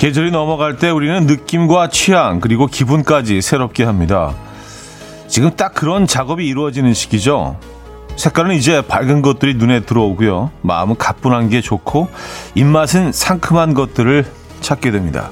계절이 0.00 0.30
넘어갈 0.30 0.78
때 0.78 0.88
우리는 0.88 1.26
느낌과 1.26 1.90
취향 1.90 2.40
그리고 2.40 2.66
기분까지 2.66 3.42
새롭게 3.42 3.84
합니다. 3.84 4.34
지금 5.28 5.50
딱 5.56 5.74
그런 5.74 6.06
작업이 6.06 6.46
이루어지는 6.46 6.94
시기죠. 6.94 7.58
색깔은 8.16 8.54
이제 8.54 8.80
밝은 8.80 9.20
것들이 9.20 9.56
눈에 9.56 9.80
들어오고요. 9.80 10.52
마음은 10.62 10.96
가뿐한 10.96 11.50
게 11.50 11.60
좋고 11.60 12.08
입맛은 12.54 13.12
상큼한 13.12 13.74
것들을 13.74 14.24
찾게 14.62 14.90
됩니다. 14.90 15.30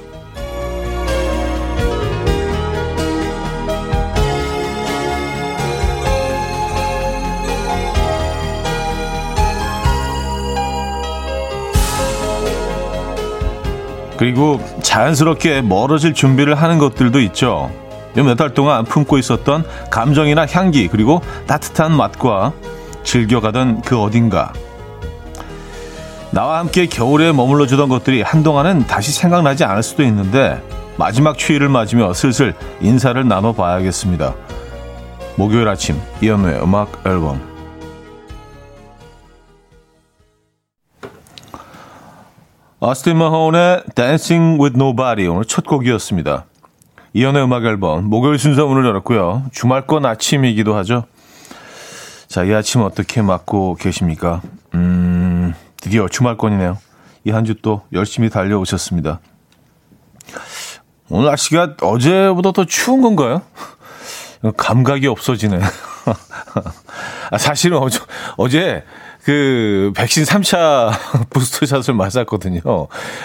그리고 14.19 14.59
자연스럽게 14.81 15.61
멀어질 15.61 16.13
준비를 16.13 16.53
하는 16.55 16.77
것들도 16.77 17.21
있죠. 17.21 17.71
몇 18.15 18.35
달 18.35 18.53
동안 18.53 18.83
품고 18.83 19.17
있었던 19.17 19.63
감정이나 19.89 20.45
향기 20.45 20.89
그리고 20.89 21.21
따뜻한 21.47 21.95
맛과 21.95 22.51
즐겨가던 23.03 23.81
그 23.81 23.97
어딘가 23.97 24.51
나와 26.31 26.59
함께 26.59 26.85
겨울에 26.85 27.31
머물러 27.31 27.65
주던 27.65 27.87
것들이 27.87 28.21
한동안은 28.21 28.87
다시 28.87 29.13
생각나지 29.13 29.63
않을 29.63 29.83
수도 29.83 30.03
있는데 30.03 30.61
마지막 30.97 31.37
추위를 31.37 31.69
맞으며 31.69 32.13
슬슬 32.13 32.53
인사를 32.81 33.25
나눠 33.25 33.53
봐야겠습니다. 33.53 34.35
목요일 35.37 35.69
아침 35.69 35.97
이연우의 36.21 36.61
음악 36.61 36.91
앨범 37.05 37.48
어스틴 42.79 43.17
마혼의 43.17 43.83
Dancing 43.95 44.61
with 44.61 44.77
Nobody 44.77 45.27
오늘 45.27 45.43
첫 45.45 45.65
곡이었습니다. 45.65 46.45
이연의 47.13 47.43
음악 47.43 47.65
앨범 47.65 48.05
목요일 48.05 48.39
순서 48.39 48.65
문을 48.67 48.85
열었고요. 48.85 49.45
주말권 49.51 50.05
아침이기도 50.05 50.75
하죠. 50.77 51.05
자, 52.27 52.43
이 52.43 52.53
아침 52.53 52.81
어떻게 52.81 53.21
맞고 53.21 53.75
계십니까? 53.75 54.41
음, 54.75 55.53
드디어 55.81 56.07
주말권이네요. 56.07 56.77
이 57.25 57.31
한 57.31 57.43
주 57.43 57.55
또 57.61 57.81
열심히 57.91 58.29
달려오셨습니다. 58.29 59.19
오늘 61.09 61.25
날씨가 61.25 61.75
어제보다 61.81 62.51
더 62.53 62.65
추운 62.65 63.01
건가요? 63.01 63.41
감각이 64.55 65.05
없어지네. 65.07 65.59
아, 67.31 67.37
사실은 67.37 67.77
어제, 67.79 67.99
어제 68.37 68.83
그 69.29 69.91
백신 69.95 70.23
3차 70.23 70.89
부스터샷을 71.29 71.93
맞았거든요. 71.93 72.61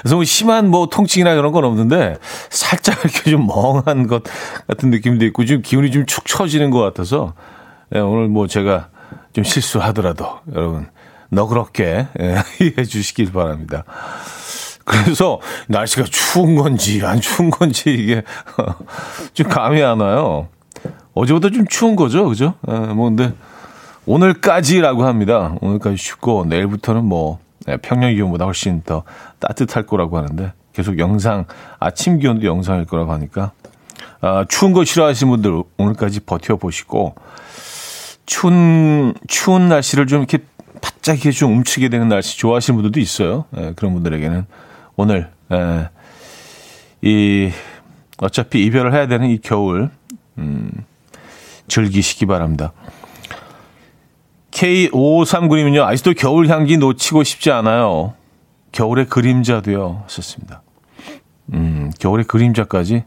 그래서 0.02 0.16
뭐 0.16 0.22
심한 0.24 0.68
뭐 0.68 0.86
통증이나 0.86 1.34
그런 1.34 1.50
건 1.50 1.64
없는데 1.64 2.18
살짝 2.50 3.02
이렇게 3.02 3.30
좀 3.30 3.46
멍한 3.46 4.06
것 4.06 4.22
같은 4.66 4.90
느낌도 4.90 5.24
있고 5.24 5.46
좀 5.46 5.62
기운이 5.62 5.90
좀 5.90 6.04
축 6.06 6.26
처지는 6.26 6.68
것 6.68 6.80
같아서 6.80 7.32
네, 7.88 8.00
오늘 8.00 8.28
뭐 8.28 8.46
제가 8.46 8.88
좀 9.32 9.44
실수하더라도 9.44 10.40
여러분 10.54 10.88
너그럽게 11.30 12.08
예, 12.20 12.36
이해해 12.60 12.84
주시길 12.84 13.32
바랍니다. 13.32 13.84
그래서 14.84 15.40
날씨가 15.68 16.04
추운 16.10 16.54
건지 16.54 17.00
안 17.02 17.22
추운 17.22 17.48
건지 17.48 17.84
이게 17.88 18.22
좀 19.32 19.48
감이 19.48 19.82
안 19.82 20.00
와요. 20.00 20.48
어제보다 21.14 21.48
좀 21.48 21.66
추운 21.66 21.96
거죠, 21.96 22.28
그죠? 22.28 22.52
예, 22.68 22.72
뭐 22.74 23.08
근데 23.08 23.32
오늘까지라고 24.06 25.04
합니다. 25.04 25.54
오늘까지 25.60 25.96
춥고 25.96 26.46
내일부터는 26.46 27.04
뭐 27.04 27.38
네, 27.66 27.76
평년 27.78 28.14
기온보다 28.14 28.44
훨씬 28.44 28.82
더 28.82 29.04
따뜻할 29.38 29.86
거라고 29.86 30.18
하는데 30.18 30.52
계속 30.72 30.98
영상 30.98 31.46
아침 31.78 32.18
기온도 32.18 32.46
영상일 32.46 32.84
거라고 32.84 33.12
하니까 33.12 33.52
아, 34.20 34.44
추운 34.48 34.72
거 34.72 34.84
싫어하시는 34.84 35.30
분들 35.30 35.62
오늘까지 35.78 36.20
버텨 36.20 36.56
보시고 36.56 37.14
추운 38.26 39.14
추운 39.28 39.68
날씨를 39.68 40.06
좀 40.06 40.20
이렇게 40.20 40.38
바짝 40.80 41.14
이렇게 41.14 41.30
좀 41.30 41.52
움츠게 41.52 41.88
되는 41.88 42.08
날씨 42.08 42.38
좋아하시는 42.38 42.76
분들도 42.76 43.00
있어요. 43.00 43.44
예, 43.56 43.72
그런 43.76 43.94
분들에게는 43.94 44.46
오늘 44.96 45.30
예, 45.52 45.88
이 47.02 47.50
어차피 48.18 48.64
이별을 48.64 48.92
해야 48.92 49.06
되는 49.06 49.28
이 49.28 49.38
겨울 49.38 49.90
음, 50.38 50.70
즐기시기 51.68 52.26
바랍니다. 52.26 52.72
K5539님은요, 54.54 55.82
아직도 55.84 56.14
겨울 56.14 56.48
향기 56.48 56.76
놓치고 56.76 57.24
싶지 57.24 57.50
않아요. 57.50 58.14
겨울의 58.72 59.06
그림자도요, 59.06 60.02
하셨습니다. 60.04 60.62
음, 61.52 61.90
겨울의 61.98 62.24
그림자까지? 62.26 63.04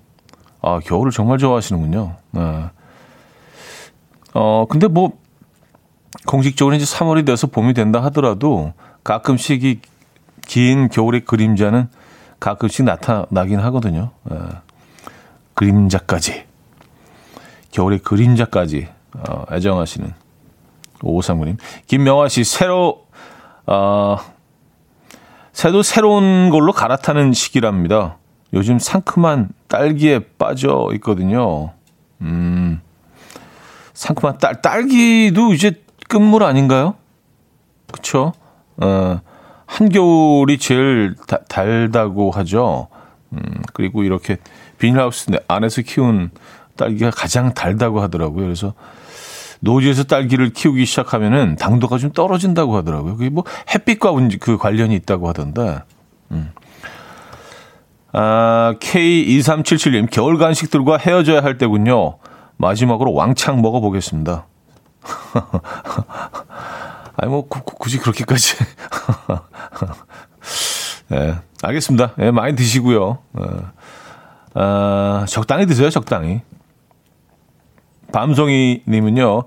아, 0.62 0.80
겨울을 0.80 1.12
정말 1.12 1.38
좋아하시는군요. 1.38 2.16
네. 2.32 2.66
어, 4.34 4.66
근데 4.70 4.88
뭐, 4.88 5.14
공식적으로 6.26 6.76
이제 6.76 6.86
3월이 6.86 7.26
돼서 7.26 7.48
봄이 7.48 7.74
된다 7.74 8.04
하더라도 8.04 8.74
가끔씩 9.04 9.64
이 9.64 9.80
긴 10.48 10.88
겨울의 10.88 11.26
그림자는 11.26 11.90
가끔씩 12.40 12.86
나타나긴 12.86 13.60
하거든요. 13.60 14.12
네. 14.24 14.38
그림자까지. 15.54 16.46
겨울의 17.72 18.00
그림자까지, 18.00 18.88
어, 19.14 19.46
애정하시는 19.52 20.14
오삼구님. 21.02 21.58
김명화 21.88 22.30
씨, 22.30 22.44
새로, 22.44 23.06
어, 23.66 24.18
새도 25.54 25.82
새로운 25.84 26.50
걸로 26.50 26.72
갈아타는 26.72 27.34
시기랍니다. 27.34 28.18
요즘 28.54 28.80
상큼한 28.80 29.50
딸기에 29.68 30.20
빠져 30.38 30.90
있거든요. 30.96 31.72
음, 32.22 32.82
상큼한 33.94 34.38
딸, 34.38 34.62
딸기도 34.62 35.54
이제 35.54 35.84
끝물 36.08 36.44
아닌가요? 36.44 36.96
그쵸? 37.92 38.34
어, 38.78 39.20
한겨울이 39.66 40.58
제일 40.60 41.16
다, 41.28 41.40
달다고 41.50 42.32
하죠. 42.32 42.88
음, 43.34 43.42
그리고 43.74 44.04
이렇게 44.04 44.38
비닐하우스 44.78 45.32
안에서 45.48 45.82
키운 45.82 46.32
딸기가 46.76 47.10
가장 47.12 47.54
달다고 47.54 48.02
하더라고요. 48.02 48.46
그래서 48.46 48.74
노지에서 49.60 50.04
딸기를 50.04 50.52
키우기 50.52 50.86
시작하면은 50.86 51.56
당도가 51.56 51.98
좀 51.98 52.12
떨어진다고 52.12 52.76
하더라고요. 52.78 53.18
그게 53.18 53.30
뭐 53.30 53.44
햇빛과 53.74 54.12
그 54.40 54.58
관련이 54.58 54.96
있다고 54.96 55.28
하던데. 55.28 55.82
음. 56.32 56.52
아, 58.14 58.76
K2377님, 58.80 60.10
겨울 60.10 60.38
간식들과 60.38 60.98
헤어져야 60.98 61.44
할 61.44 61.58
때군요. 61.58 62.18
마지막으로 62.58 63.14
왕창 63.14 63.62
먹어보겠습니다. 63.62 64.48
아니, 67.18 67.32
뭐, 67.32 67.48
구, 67.48 67.62
굳이 67.64 67.98
그렇게까지. 68.00 68.56
네, 71.10 71.36
알겠습니다. 71.62 72.14
네, 72.18 72.32
많이 72.32 72.56
드시고요. 72.56 73.20
어, 73.34 73.72
아, 74.54 75.26
적당히 75.28 75.66
드세요, 75.66 75.90
적당히. 75.90 76.42
밤송이님은요, 78.12 79.44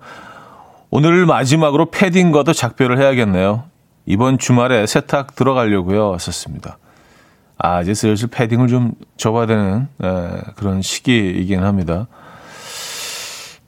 오늘 0.90 1.26
마지막으로 1.26 1.90
패딩과도 1.90 2.52
작별을 2.52 2.98
해야겠네요. 2.98 3.64
이번 4.06 4.38
주말에 4.38 4.86
세탁 4.86 5.36
들어가려고요. 5.36 6.18
썼습니다. 6.18 6.78
아, 7.58 7.82
이제 7.82 7.94
슬슬 7.94 8.28
패딩을 8.28 8.68
좀 8.68 8.92
접어야 9.16 9.46
되는 9.46 9.86
에, 10.02 10.06
그런 10.56 10.82
시기이긴 10.82 11.62
합니다. 11.62 12.08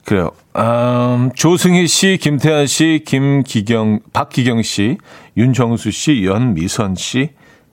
그래요. 0.04 0.30
음, 0.56 1.30
조승희 1.34 1.86
씨, 1.86 2.18
김태현 2.20 2.66
씨, 2.66 3.02
김기경, 3.06 4.00
박기경 4.12 4.62
씨, 4.62 4.98
윤정수 5.36 5.90
씨, 5.90 6.24
연미선 6.24 6.96
씨, 6.96 7.30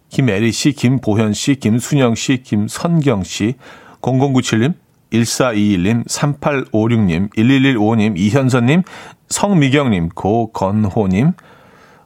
김애리 0.09 0.51
씨, 0.51 0.73
김보현 0.73 1.33
씨, 1.33 1.55
김순영 1.55 2.15
씨, 2.15 2.43
김선경 2.43 3.23
씨, 3.23 3.55
0097님, 4.01 4.73
1421님, 5.11 6.07
3856님, 6.07 7.33
1115님, 7.35 8.17
이현선님, 8.17 8.83
성미경님, 9.29 10.09
고건호님, 10.09 11.33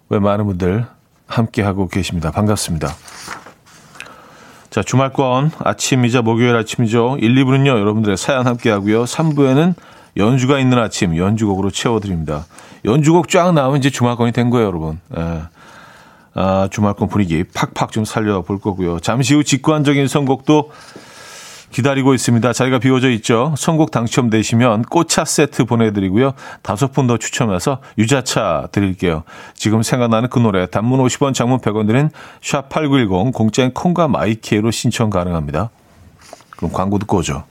왜 0.10 0.20
많은 0.20 0.46
분들 0.46 0.86
함께하고 1.28 1.88
계십니다. 1.88 2.32
반갑습니다. 2.32 2.90
자, 4.70 4.82
주말권 4.82 5.52
아침이자 5.60 6.22
목요일 6.22 6.56
아침이죠. 6.56 7.18
1, 7.20 7.36
2부는요, 7.36 7.68
여러분들의 7.68 8.18
사연 8.18 8.48
함께하고요. 8.48 9.04
3부에는 9.04 9.76
연주가 10.18 10.60
있는 10.60 10.78
아침, 10.78 11.18
연주곡으로 11.18 11.72
채워드립니다. 11.72 12.46
연주곡 12.86 13.30
쫙 13.30 13.52
나오면 13.54 13.80
이제 13.80 13.90
주말권이 13.90 14.32
된 14.32 14.50
거예요, 14.50 14.68
여러분. 14.68 15.00
예. 15.18 15.44
아, 16.36 16.68
주말권 16.72 17.10
분위기 17.10 17.44
팍팍 17.44 17.92
좀 17.92 18.06
살려볼 18.06 18.60
거고요. 18.60 19.00
잠시 19.00 19.36
후 19.36 19.44
직관적인 19.44 20.08
선곡도 20.08 20.72
기다리고 21.74 22.14
있습니다. 22.14 22.54
자리가 22.54 22.80
비워져 22.80 23.10
있죠. 23.12 23.54
선곡 23.58 23.92
당첨되시면 23.92 24.84
꽃차 24.84 25.26
세트 25.26 25.66
보내드리고요. 25.66 26.34
다섯 26.62 26.92
분 26.92 27.04
더 27.04 27.18
추첨해서 27.18 27.80
유자차 27.98 28.70
드릴게요. 28.72 29.24
지금 29.56 29.84
생각나는 29.84 30.30
그 30.30 30.40
노래 30.40 30.66
단문 30.68 31.04
50원 31.06 31.34
장문 31.34 31.60
100원 31.60 31.86
드린 31.86 32.10
샵8910 32.42 33.34
공짜인 33.34 33.74
콩과 33.74 34.08
마이키로 34.08 34.72
신청 34.72 35.10
가능합니다. 35.10 35.70
그럼 36.56 36.72
광고 36.72 36.98
듣고 37.00 37.18
오죠. 37.18 37.44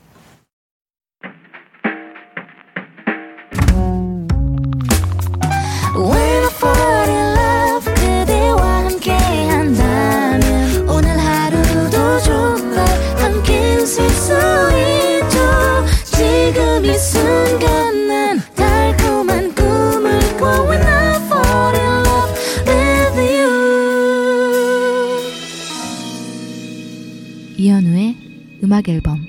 음악 28.82 28.88
앨범 28.88 29.26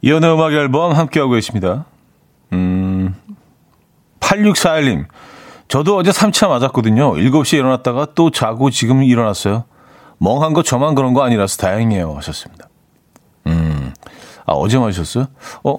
이연의 0.00 0.32
음악 0.32 0.52
앨범 0.52 0.92
함께하고 0.92 1.32
계십니다. 1.32 1.86
음, 2.52 3.14
8641님. 4.20 5.06
저도 5.66 5.96
어제 5.96 6.10
3차 6.10 6.48
맞았거든요. 6.48 7.14
7시에 7.14 7.58
일어났다가 7.58 8.06
또 8.14 8.30
자고 8.30 8.70
지금 8.70 9.02
일어났어요. 9.02 9.64
멍한 10.18 10.54
거 10.54 10.62
저만 10.62 10.94
그런 10.94 11.14
거 11.14 11.22
아니라서 11.22 11.56
다행이에요. 11.58 12.16
하셨습니다. 12.16 12.68
음, 13.48 13.92
아, 14.46 14.52
어제 14.52 14.78
마셨어요? 14.78 15.26
어, 15.64 15.76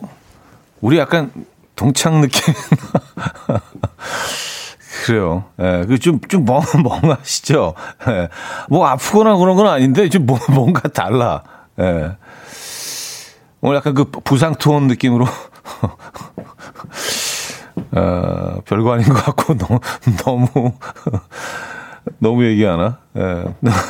우리 0.81 0.99
약간 0.99 1.31
동창 1.75 2.21
느낌. 2.21 2.53
그래요. 5.05 5.45
예, 5.59 5.85
그 5.87 5.97
좀, 5.99 6.19
좀 6.21 6.45
멍, 6.45 6.61
멍하시죠? 6.83 7.73
예. 8.07 8.29
뭐 8.69 8.87
아프거나 8.87 9.37
그런 9.37 9.55
건 9.55 9.67
아닌데 9.67 10.09
좀 10.09 10.25
뭐, 10.25 10.39
뭔가 10.51 10.87
달라. 10.89 11.43
예. 11.79 12.15
오늘 13.61 13.77
약간 13.77 13.93
그 13.93 14.05
부상 14.05 14.55
투혼 14.55 14.87
느낌으로. 14.87 15.25
어, 17.91 18.61
별거 18.65 18.93
아닌 18.93 19.07
것 19.09 19.23
같고 19.25 19.57
너무, 19.57 19.79
너무, 20.23 20.73
너무 22.19 22.45
얘기하나? 22.45 22.99
예. 23.17 23.43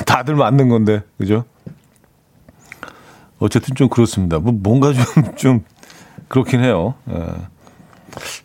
다들 0.05 0.35
맞는 0.35 0.69
건데, 0.69 1.01
그죠? 1.17 1.45
어쨌든 3.39 3.75
좀 3.75 3.89
그렇습니다. 3.89 4.39
뭐 4.39 4.51
뭔가 4.53 4.91
좀, 4.93 5.35
좀, 5.35 5.65
그렇긴 6.27 6.63
해요. 6.63 6.95
예. 7.11 7.25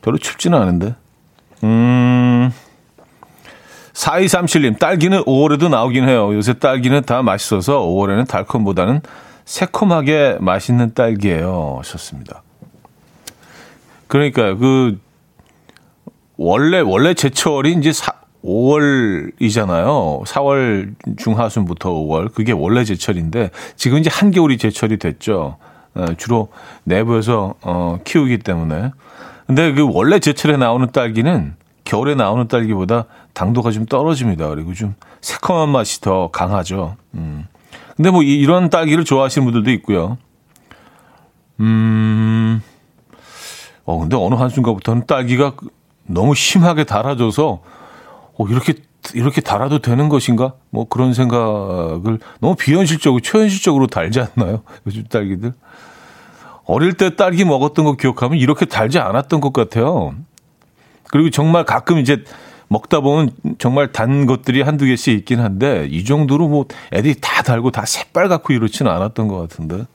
별로 0.02 0.18
춥지는 0.18 0.58
않은데. 0.60 0.94
음, 1.64 2.52
4237님, 3.94 4.78
딸기는 4.78 5.22
5월에도 5.24 5.70
나오긴 5.70 6.06
해요. 6.06 6.34
요새 6.34 6.52
딸기는 6.52 7.02
다 7.02 7.22
맛있어서 7.22 7.80
5월에는 7.80 8.28
달콤보다는 8.28 9.00
새콤하게 9.46 10.38
맛있는 10.40 10.92
딸기예요. 10.94 11.76
하셨습니다. 11.78 12.42
그러니까 14.06 14.54
그 14.56 15.00
원래 16.36 16.80
원래 16.80 17.14
제철이 17.14 17.72
이제 17.72 17.92
4, 17.92 18.12
5월이잖아요. 18.44 20.24
4월 20.26 20.94
중하순부터 21.16 21.90
5월 21.90 22.32
그게 22.32 22.52
원래 22.52 22.84
제철인데 22.84 23.50
지금 23.76 23.98
이제 23.98 24.10
한겨울이 24.12 24.58
제철이 24.58 24.98
됐죠. 24.98 25.56
어, 25.94 26.06
주로 26.18 26.48
내부에서 26.84 27.54
어, 27.62 27.98
키우기 28.04 28.38
때문에. 28.38 28.90
근데 29.46 29.72
그 29.72 29.86
원래 29.90 30.18
제철에 30.18 30.56
나오는 30.56 30.90
딸기는 30.90 31.54
겨울에 31.84 32.14
나오는 32.14 32.48
딸기보다 32.48 33.04
당도가 33.34 33.70
좀 33.70 33.84
떨어집니다. 33.86 34.48
그리고 34.48 34.72
좀 34.74 34.94
새콤한 35.20 35.68
맛이 35.68 36.00
더 36.00 36.30
강하죠. 36.30 36.96
음. 37.14 37.46
근데 37.96 38.10
뭐 38.10 38.22
이, 38.22 38.44
런 38.46 38.70
딸기를 38.70 39.04
좋아하시는 39.04 39.44
분들도 39.44 39.70
있고요. 39.72 40.18
음. 41.60 42.62
어, 43.84 43.98
근데 43.98 44.16
어느 44.16 44.34
한순간부터는 44.34 45.06
딸기가 45.06 45.52
너무 46.06 46.34
심하게 46.34 46.84
달아져서 46.84 47.62
어, 48.38 48.46
이렇게 48.48 48.74
이렇게 49.12 49.42
달아도 49.42 49.80
되는 49.80 50.08
것인가? 50.08 50.54
뭐 50.70 50.88
그런 50.88 51.12
생각을 51.12 52.18
너무 52.40 52.54
비현실적으로 52.56 53.20
초현실적으로 53.20 53.86
달지 53.86 54.20
않나요? 54.20 54.62
요즘 54.86 55.04
딸기들. 55.04 55.52
어릴 56.66 56.94
때 56.94 57.16
딸기 57.16 57.44
먹었던 57.44 57.84
거 57.84 57.96
기억하면 57.96 58.38
이렇게 58.38 58.64
달지 58.64 58.98
않았던 58.98 59.40
것 59.40 59.52
같아요. 59.52 60.14
그리고 61.08 61.30
정말 61.30 61.64
가끔 61.64 61.98
이제 61.98 62.24
먹다 62.68 63.00
보면 63.00 63.30
정말 63.58 63.92
단 63.92 64.26
것들이 64.26 64.62
한두 64.62 64.86
개씩 64.86 65.18
있긴 65.18 65.40
한데 65.40 65.86
이 65.90 66.04
정도로 66.04 66.48
뭐 66.48 66.66
애들이 66.92 67.14
다 67.20 67.42
달고 67.42 67.70
다 67.70 67.84
새빨갛고 67.84 68.52
이렇지는 68.52 68.90
않았던 68.90 69.28
것 69.28 69.38
같은데. 69.38 69.86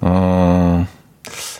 어, 0.00 0.86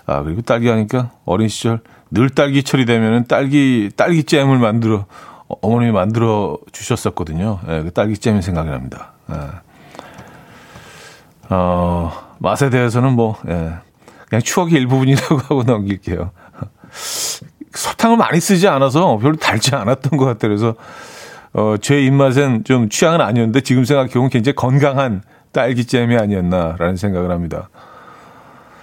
아, 0.06 0.22
그리고 0.22 0.42
딸기 0.42 0.68
하니까 0.68 1.12
어린 1.24 1.48
시절 1.48 1.80
늘 2.10 2.28
딸기철이 2.30 2.84
되면은 2.84 3.26
딸기, 3.26 3.90
딸기잼을 3.96 4.58
만들어, 4.58 5.06
어머님이 5.48 5.92
만들어 5.92 6.58
주셨었거든요. 6.70 7.60
예, 7.68 7.82
그 7.82 7.90
딸기잼이 7.92 8.42
생각이 8.42 8.70
납니다. 8.70 9.12
예. 9.30 9.34
어, 11.48 12.12
맛에 12.44 12.70
대해서는 12.70 13.12
뭐, 13.12 13.36
예, 13.48 13.72
그냥 14.28 14.42
추억의 14.42 14.74
일부분이라고 14.74 15.38
하고 15.50 15.62
넘길게요. 15.64 16.30
설탕을 17.72 18.16
많이 18.16 18.38
쓰지 18.40 18.68
않아서 18.68 19.18
별로 19.18 19.36
달지 19.36 19.74
않았던 19.74 20.16
것 20.16 20.24
같아요. 20.26 20.50
그래서 20.50 20.74
어, 21.52 21.76
제 21.80 22.00
입맛엔 22.02 22.64
좀 22.64 22.88
취향은 22.88 23.20
아니었는데 23.20 23.60
지금 23.62 23.84
생각해보면 23.84 24.30
굉장히 24.30 24.54
건강한 24.54 25.22
딸기잼이 25.52 26.16
아니었나라는 26.16 26.96
생각을 26.96 27.30
합니다. 27.30 27.68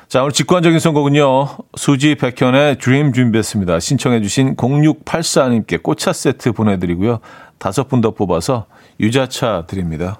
자, 0.07 0.21
오늘 0.21 0.33
직관적인 0.33 0.79
선곡은요. 0.79 1.47
수지 1.75 2.15
백현의 2.15 2.79
드림 2.79 3.13
준비했습니다. 3.13 3.79
신청해주신 3.79 4.57
0684님께 4.57 5.81
꽃차 5.81 6.11
세트 6.11 6.51
보내드리고요. 6.51 7.19
다섯 7.57 7.87
분 7.87 8.01
더 8.01 8.11
뽑아서 8.11 8.65
유자차 8.99 9.65
드립니다. 9.67 10.19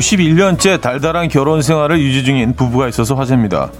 91년째 0.00 0.80
달달한 0.80 1.28
결혼 1.28 1.60
생활을 1.60 2.00
유지 2.00 2.24
중인 2.24 2.54
부부가 2.54 2.88
있어서 2.88 3.14
화제입니다. 3.14 3.70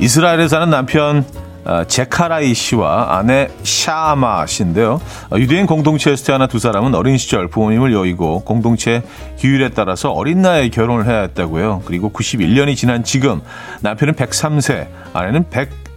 이스라엘에 0.00 0.48
사는 0.48 0.68
남편 0.68 1.24
아, 1.64 1.84
제카라이 1.84 2.54
씨와 2.54 3.18
아내 3.18 3.48
샤마 3.62 4.46
씨인데요. 4.46 5.00
유대인 5.36 5.66
공동체에서 5.66 6.24
태어난 6.24 6.48
두 6.48 6.58
사람은 6.58 6.94
어린 6.94 7.18
시절 7.18 7.46
부모님을 7.48 7.92
여의고 7.92 8.40
공동체 8.40 9.02
규율에 9.38 9.68
따라서 9.70 10.10
어린 10.10 10.40
나이에 10.40 10.70
결혼을 10.70 11.06
해야 11.06 11.20
했다고요. 11.20 11.82
그리고 11.84 12.10
91년이 12.10 12.74
지난 12.74 13.04
지금 13.04 13.40
남편은 13.82 14.14
103세, 14.14 14.86
아내는 15.12 15.44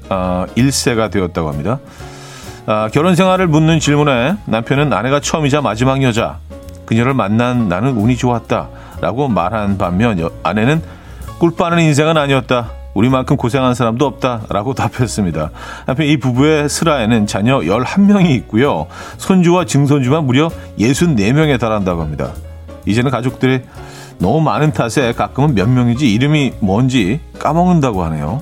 101세가 0.09 1.09
되었다고 1.09 1.47
합니다. 1.47 1.79
아, 2.65 2.89
결혼 2.91 3.15
생활을 3.15 3.47
묻는 3.47 3.79
질문에 3.79 4.35
남편은 4.45 4.91
아내가 4.91 5.21
처음이자 5.21 5.61
마지막 5.61 6.03
여자, 6.03 6.39
그녀를 6.91 7.13
만난 7.13 7.69
나는 7.69 7.95
운이 7.95 8.17
좋았다. 8.17 8.67
라고 8.99 9.29
말한 9.29 9.77
반면 9.77 10.29
아내는 10.43 10.81
꿀 11.39 11.55
빠는 11.55 11.79
인생은 11.79 12.17
아니었다. 12.17 12.71
우리만큼 12.93 13.37
고생한 13.37 13.75
사람도 13.75 14.05
없다. 14.05 14.41
라고 14.49 14.73
답했습니다. 14.73 15.51
한편 15.85 16.05
이 16.05 16.17
부부의 16.17 16.67
슬하에는 16.67 17.27
자녀 17.27 17.59
11명이 17.59 18.31
있고요. 18.31 18.87
손주와 19.15 19.63
증손주만 19.63 20.25
무려 20.25 20.49
64명에 20.79 21.57
달한다고 21.57 22.01
합니다. 22.01 22.33
이제는 22.85 23.09
가족들이 23.09 23.61
너무 24.17 24.41
많은 24.41 24.73
탓에 24.73 25.13
가끔은 25.13 25.55
몇 25.55 25.69
명인지 25.69 26.13
이름이 26.13 26.55
뭔지 26.59 27.21
까먹는다고 27.39 28.03
하네요. 28.03 28.41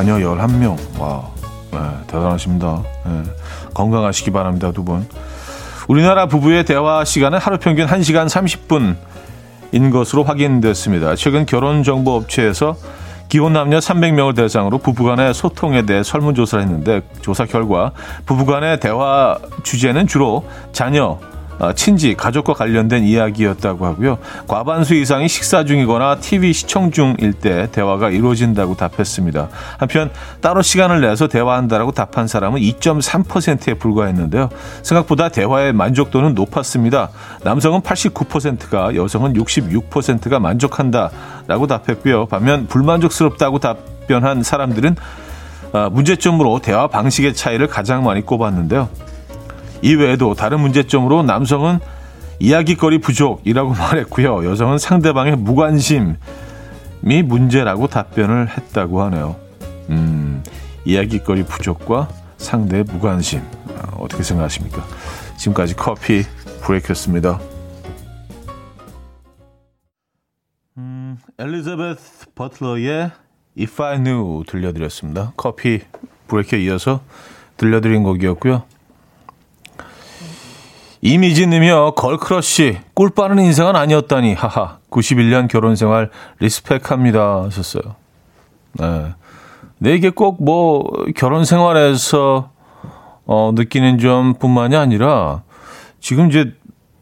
자녀 0.00 0.16
11명. 0.16 0.78
와, 0.98 1.28
네, 1.72 1.78
대단하십니다. 2.06 2.82
네, 3.04 3.22
건강하시기 3.74 4.30
바랍니다, 4.30 4.72
두 4.72 4.82
분. 4.82 5.06
우리나라 5.88 6.24
부부의 6.24 6.64
대화 6.64 7.04
시간은 7.04 7.38
하루 7.38 7.58
평균 7.58 7.86
1시간 7.86 8.26
30분인 8.26 9.92
것으로 9.92 10.24
확인됐습니다. 10.24 11.16
최근 11.16 11.44
결혼정보업체에서 11.44 12.76
기혼 13.28 13.52
남녀 13.52 13.76
300명을 13.76 14.34
대상으로 14.34 14.78
부부간의 14.78 15.34
소통에 15.34 15.84
대해 15.84 16.02
설문조사를 16.02 16.64
했는데 16.64 17.02
조사 17.20 17.44
결과 17.44 17.92
부부간의 18.24 18.80
대화 18.80 19.38
주제는 19.64 20.06
주로 20.06 20.46
자녀, 20.72 21.04
어, 21.04 21.29
친지, 21.74 22.14
가족과 22.14 22.54
관련된 22.54 23.04
이야기였다고 23.04 23.86
하고요. 23.86 24.18
과반수 24.48 24.94
이상이 24.94 25.28
식사 25.28 25.64
중이거나 25.64 26.16
TV 26.16 26.52
시청 26.52 26.90
중일 26.90 27.34
때 27.34 27.68
대화가 27.70 28.10
이루어진다고 28.10 28.76
답했습니다. 28.76 29.48
한편 29.78 30.10
따로 30.40 30.62
시간을 30.62 31.00
내서 31.00 31.28
대화한다라고 31.28 31.92
답한 31.92 32.26
사람은 32.26 32.60
2.3%에 32.60 33.74
불과했는데요. 33.74 34.48
생각보다 34.82 35.28
대화의 35.28 35.72
만족도는 35.72 36.34
높았습니다. 36.34 37.10
남성은 37.44 37.80
89%가 37.82 38.94
여성은 38.94 39.34
66%가 39.34 40.38
만족한다라고 40.38 41.66
답했고요. 41.66 42.26
반면 42.26 42.66
불만족스럽다고 42.66 43.58
답변한 43.58 44.42
사람들은 44.42 44.96
어, 45.72 45.88
문제점으로 45.90 46.58
대화 46.60 46.88
방식의 46.88 47.34
차이를 47.34 47.68
가장 47.68 48.02
많이 48.02 48.22
꼽았는데요. 48.22 48.88
이 49.82 49.94
외에도 49.94 50.34
다른 50.34 50.60
문제점으로 50.60 51.22
남성은 51.22 51.78
이야기거리 52.38 52.98
부족이라고 52.98 53.70
말했고요. 53.74 54.44
여성은 54.50 54.78
상대방의 54.78 55.36
무관심이 55.36 56.14
문제라고 57.02 57.86
답변을 57.86 58.48
했다고 58.48 59.02
하네요. 59.02 59.36
음, 59.90 60.42
이야기거리 60.84 61.44
부족과 61.44 62.08
상대의 62.38 62.84
무관심. 62.84 63.40
아, 63.76 63.96
어떻게 63.98 64.22
생각하십니까? 64.22 64.84
지금까지 65.36 65.76
커피 65.76 66.22
브레이크였습니다. 66.62 67.40
음, 70.78 71.18
엘리자베스 71.38 72.26
버틀러의 72.34 73.10
If 73.58 73.82
I 73.82 73.96
Knew 74.02 74.44
들려드렸습니다. 74.46 75.32
커피 75.36 75.80
브레이크에 76.28 76.60
이어서 76.60 77.02
들려드린 77.56 78.02
곡이었고요. 78.04 78.62
이미지님이요, 81.02 81.92
걸크러쉬, 81.92 82.78
꿀 82.94 83.10
빠는 83.10 83.38
인생은 83.38 83.74
아니었다니, 83.74 84.34
하하. 84.34 84.78
91년 84.90 85.48
결혼 85.48 85.74
생활 85.74 86.10
respect 86.40 86.90
합니다. 86.90 87.42
하셨어요. 87.44 87.94
네. 88.74 89.14
네, 89.78 89.94
이게 89.94 90.10
꼭 90.10 90.44
뭐, 90.44 90.84
결혼 91.16 91.46
생활에서, 91.46 92.50
어, 93.24 93.52
느끼는 93.54 93.98
점 93.98 94.34
뿐만이 94.34 94.76
아니라, 94.76 95.42
지금 96.00 96.28
이제 96.28 96.52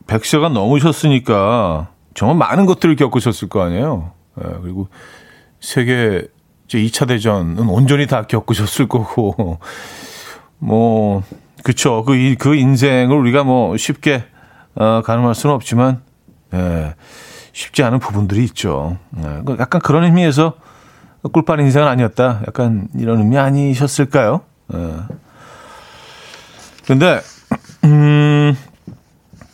100세가 0.07 0.52
넘으셨으니까, 0.52 1.88
정말 2.14 2.37
많은 2.37 2.67
것들을 2.67 2.95
겪으셨을 2.95 3.49
거 3.49 3.62
아니에요. 3.62 4.12
네, 4.37 4.45
그리고 4.62 4.88
세계 5.61 6.25
제 6.69 6.78
2차 6.78 7.09
대전은 7.09 7.69
온전히 7.69 8.07
다 8.07 8.28
겪으셨을 8.28 8.87
거고, 8.87 9.59
뭐, 10.59 11.25
그쵸. 11.62 12.05
그, 12.05 12.35
그 12.38 12.55
인생을 12.55 13.17
우리가 13.17 13.45
뭐 13.45 13.77
쉽게, 13.77 14.25
어, 14.75 15.03
가늠할 15.05 15.35
수는 15.35 15.55
없지만, 15.55 16.03
예, 16.55 16.95
쉽지 17.53 17.83
않은 17.83 17.99
부분들이 17.99 18.45
있죠. 18.45 18.97
예, 19.19 19.43
그 19.45 19.57
약간 19.59 19.81
그런 19.81 20.05
의미에서 20.05 20.55
꿀빨 21.33 21.61
인생은 21.61 21.87
아니었다. 21.88 22.41
약간 22.47 22.88
이런 22.97 23.19
의미 23.19 23.37
아니셨을까요? 23.38 24.43
예. 24.75 24.95
근데, 26.87 27.21
음, 27.85 28.57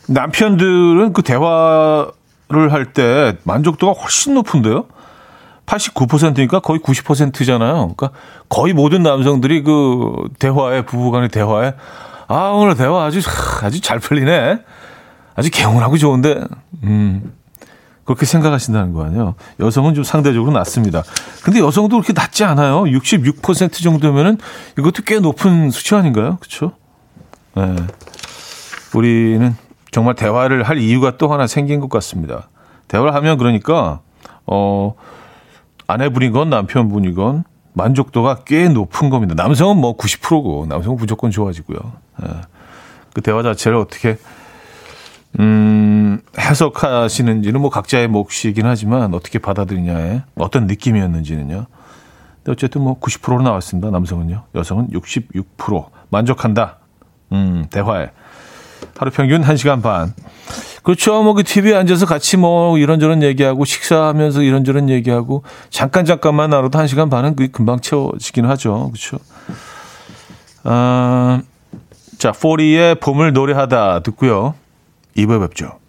남편들은 0.07 1.13
그 1.13 1.21
대화를 1.23 2.71
할 2.71 2.93
때 2.93 3.35
만족도가 3.43 3.99
훨씬 3.99 4.35
높은데요? 4.35 4.85
89%니까 5.65 6.59
거의 6.59 6.79
90%잖아요. 6.79 7.93
그러니까 7.95 8.11
거의 8.49 8.73
모든 8.73 9.03
남성들이 9.03 9.63
그 9.63 10.11
대화에 10.39 10.85
부부간의 10.85 11.29
대화에 11.29 11.73
아 12.27 12.49
오늘 12.49 12.75
대화 12.75 13.05
아주 13.05 13.19
아주 13.63 13.81
잘 13.81 13.99
풀리네. 13.99 14.59
아주 15.35 15.49
개운하고 15.51 15.97
좋은데 15.97 16.43
음. 16.83 17.33
그렇게 18.05 18.25
생각하신다는 18.25 18.93
거 18.93 19.03
아니에요. 19.03 19.33
여성은 19.59 19.95
좀 19.95 20.03
상대적으로 20.03 20.51
낮습니다. 20.51 21.03
근데 21.43 21.59
여성도 21.59 21.97
그렇게 21.97 22.13
낮지 22.13 22.43
않아요. 22.43 22.83
66% 22.83 23.83
정도면은 23.83 24.37
이것도 24.77 25.01
꽤 25.05 25.19
높은 25.19 25.71
수치 25.71 25.95
아닌가요? 25.95 26.37
그렇죠? 26.39 26.73
네. 27.55 27.75
우리는 28.93 29.55
정말 29.91 30.13
대화를 30.13 30.63
할 30.63 30.77
이유가 30.77 31.17
또 31.17 31.33
하나 31.33 31.47
생긴 31.47 31.79
것 31.79 31.89
같습니다. 31.89 32.49
대화를 32.87 33.15
하면 33.15 33.39
그러니까 33.39 34.01
어 34.45 34.93
아내분이건 35.87 36.49
남편분이건 36.49 37.43
만족도가 37.73 38.43
꽤 38.45 38.69
높은 38.69 39.09
겁니다. 39.09 39.35
남성은 39.35 39.77
뭐 39.77 39.97
90%고 39.97 40.65
남성은 40.67 40.97
무조건 40.97 41.31
좋아지고요. 41.31 41.77
예. 42.23 42.27
그 43.13 43.21
대화 43.21 43.43
자체를 43.43 43.77
어떻게 43.77 44.17
음, 45.39 46.21
해석하시는지는 46.37 47.59
뭐 47.59 47.69
각자의 47.69 48.07
몫이긴 48.07 48.65
하지만 48.65 49.13
어떻게 49.13 49.39
받아들이냐에 49.39 50.21
어떤 50.35 50.67
느낌이었는지는요. 50.67 51.65
근데 52.35 52.51
어쨌든 52.51 52.81
뭐 52.81 52.99
90%로 52.99 53.41
나왔습니다. 53.41 53.89
남성은요. 53.89 54.43
여성은 54.55 54.89
66% 54.91 55.89
만족한다. 56.09 56.77
음, 57.31 57.65
대화에. 57.69 58.11
하루 58.97 59.11
평균 59.11 59.41
1시간 59.41 59.81
반. 59.81 60.13
그렇죠. 60.83 61.23
뭐 61.23 61.33
그 61.33 61.43
TV에 61.43 61.75
앉아서 61.75 62.05
같이 62.05 62.37
뭐 62.37 62.77
이런저런 62.77 63.23
얘기하고 63.23 63.65
식사하면서 63.65 64.43
이런저런 64.43 64.89
얘기하고 64.89 65.43
잠깐 65.69 66.05
잠깐만 66.05 66.51
나눠도 66.51 66.77
한 66.77 66.87
시간 66.87 67.09
반은 67.09 67.35
그 67.35 67.47
금방 67.49 67.79
채워지긴 67.81 68.45
하죠. 68.45 68.91
그렇죠. 68.91 69.17
아, 70.63 71.41
자, 72.17 72.31
40의 72.31 72.99
봄을 72.99 73.33
노래하다 73.33 74.01
듣고요. 74.01 74.53
2부에 75.17 75.39
뵙죠. 75.41 75.79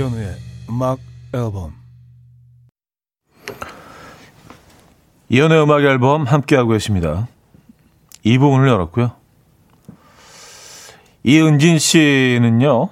이현우의 0.00 0.34
음악 0.70 0.98
앨범 1.34 1.74
이현우의 5.28 5.62
음악 5.62 5.82
앨범 5.82 6.24
함께하고 6.24 6.70
계십니다. 6.70 7.28
이 8.22 8.38
부분을 8.38 8.68
열었고요. 8.68 9.12
이은진 11.22 11.78
씨는요. 11.78 12.88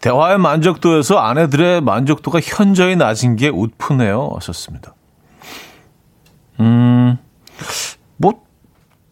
대화의 0.00 0.38
만족도에서 0.38 1.18
아내들의 1.18 1.82
만족도가 1.82 2.40
현저히 2.42 2.96
낮은 2.96 3.36
게 3.36 3.50
웃프네요. 3.50 4.30
하셨습니다. 4.36 4.94
음, 6.58 7.18
뭐, 8.16 8.42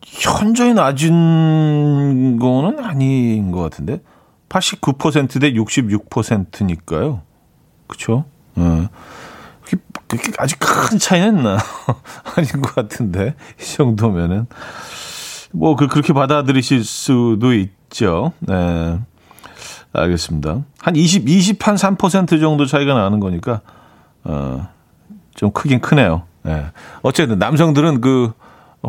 현저히 0.02 0.72
낮은 0.72 2.38
거는 2.38 2.82
아닌 2.82 3.52
것 3.52 3.60
같은데. 3.60 4.00
89%대 4.48 5.52
66%니까요. 5.52 7.22
그쵸? 7.86 8.24
예. 8.58 8.88
그게 10.08 10.32
아직 10.38 10.58
큰 10.58 10.98
차이는 10.98 11.42
나. 11.42 11.58
아닌 12.36 12.62
것 12.62 12.74
같은데. 12.74 13.34
이 13.60 13.64
정도면은. 13.64 14.46
뭐, 15.52 15.76
그, 15.76 15.86
그렇게 15.86 16.12
받아들이실 16.12 16.84
수도 16.84 17.54
있죠. 17.54 18.32
네. 18.40 18.98
알겠습니다. 19.92 20.64
한 20.80 20.96
20, 20.96 21.28
20, 21.28 21.66
한 21.66 21.74
3% 21.74 22.40
정도 22.40 22.66
차이가 22.66 22.94
나는 22.94 23.20
거니까, 23.20 23.62
어, 24.24 24.68
좀 25.34 25.50
크긴 25.50 25.80
크네요. 25.80 26.24
네. 26.42 26.66
어쨌든 27.02 27.38
남성들은 27.38 28.00
그 28.00 28.32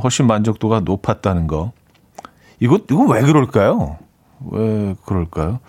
훨씬 0.01 0.27
만족도가 0.27 0.81
높았다는 0.81 1.47
거. 1.47 1.71
이거, 2.59 2.79
이거 2.89 3.03
왜 3.05 3.21
그럴까요? 3.21 3.97
왜 4.51 4.95
그럴까요? 5.05 5.59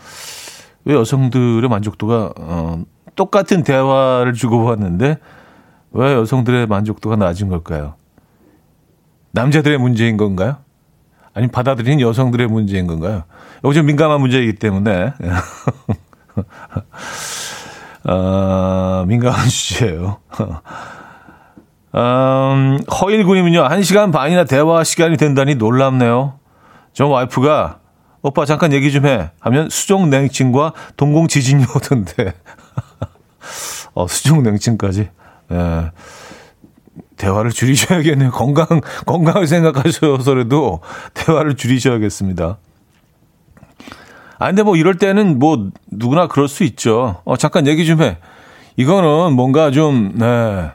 왜 0.85 0.95
여성들의 0.95 1.69
만족도가 1.69 2.33
어, 2.39 2.83
똑같은 3.15 3.63
대화를 3.63 4.33
주고받는데 4.33 5.19
왜 5.93 6.13
여성들의 6.15 6.67
만족도가 6.67 7.17
낮은 7.17 7.49
걸까요? 7.49 7.95
남자들의 9.33 9.79
문제인 9.79 10.17
건가요? 10.17 10.57
아니면 11.35 11.53
받아들이는 11.53 12.01
여성들의 12.01 12.49
문제인 12.49 12.87
건가요? 12.87 13.25
이거 13.61 13.73
좀 13.73 13.87
민감한 13.87 14.21
문제이기 14.21 14.55
때문에. 14.55 15.13
어, 18.05 19.05
민감한 19.07 19.47
주제예요. 19.49 20.19
음, 21.95 22.79
허일군님은요, 23.01 23.63
한 23.63 23.83
시간 23.83 24.11
반이나 24.11 24.45
대화 24.45 24.83
시간이 24.83 25.17
된다니 25.17 25.57
놀랍네요. 25.57 26.35
저 26.93 27.07
와이프가, 27.07 27.79
오빠 28.23 28.45
잠깐 28.45 28.73
얘기 28.73 28.93
좀 28.93 29.07
해. 29.07 29.31
하면 29.41 29.69
수족 29.71 30.09
냉증과 30.09 30.73
동공 30.97 31.29
지진이 31.29 31.65
오던데. 31.75 32.35
어, 33.95 34.07
수족 34.07 34.43
냉증까지. 34.43 35.09
예. 35.53 35.91
대화를 37.17 37.51
줄이셔야겠네요. 37.51 38.31
건강, 38.31 38.67
건강을 39.07 39.47
생각하셔서라도 39.47 40.81
대화를 41.15 41.57
줄이셔야겠습니다. 41.57 42.59
아, 44.39 44.47
근데 44.47 44.63
뭐 44.63 44.77
이럴 44.77 44.97
때는 44.97 45.39
뭐 45.39 45.71
누구나 45.91 46.27
그럴 46.27 46.49
수 46.49 46.65
있죠. 46.65 47.21
어, 47.25 47.37
잠깐 47.37 47.67
얘기 47.67 47.85
좀 47.85 48.01
해. 48.01 48.19
이거는 48.77 49.35
뭔가 49.35 49.71
좀, 49.71 50.13
네. 50.17 50.71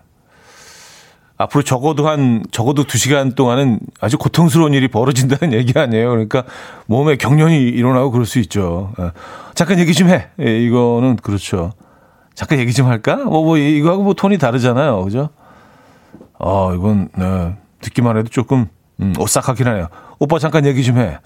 앞으로 1.38 1.64
적어도 1.64 2.08
한, 2.08 2.44
적어도 2.52 2.86
두 2.86 2.98
시간 2.98 3.34
동안은 3.34 3.80
아주 4.00 4.18
고통스러운 4.18 4.74
일이 4.74 4.88
벌어진다는 4.88 5.54
얘기 5.58 5.78
아니에요. 5.78 6.10
그러니까 6.10 6.44
몸에 6.86 7.18
경련이 7.18 7.58
일어나고 7.58 8.12
그럴 8.12 8.26
수 8.26 8.40
있죠. 8.40 8.94
네. 8.98 9.12
잠깐 9.54 9.80
얘기 9.80 9.94
좀 9.94 10.10
해. 10.10 10.28
예, 10.40 10.60
이거는 10.60 11.18
그렇죠. 11.18 11.74
잠깐 12.36 12.60
얘기 12.60 12.74
좀 12.74 12.88
할까? 12.88 13.18
뭐, 13.18 13.44
뭐, 13.44 13.58
이거하고 13.58 14.04
뭐 14.04 14.14
톤이 14.14 14.38
다르잖아요. 14.38 15.04
그죠? 15.04 15.30
어, 16.38 16.74
이건, 16.74 17.10
네. 17.18 17.56
듣기만 17.82 18.18
해도 18.18 18.30
조금, 18.30 18.68
음, 19.00 19.14
오싹하긴 19.18 19.68
하네요. 19.68 19.88
오빠 20.20 20.40
잠깐 20.40 20.66
얘기 20.66 20.84
좀 20.84 20.98
해. 20.98 21.20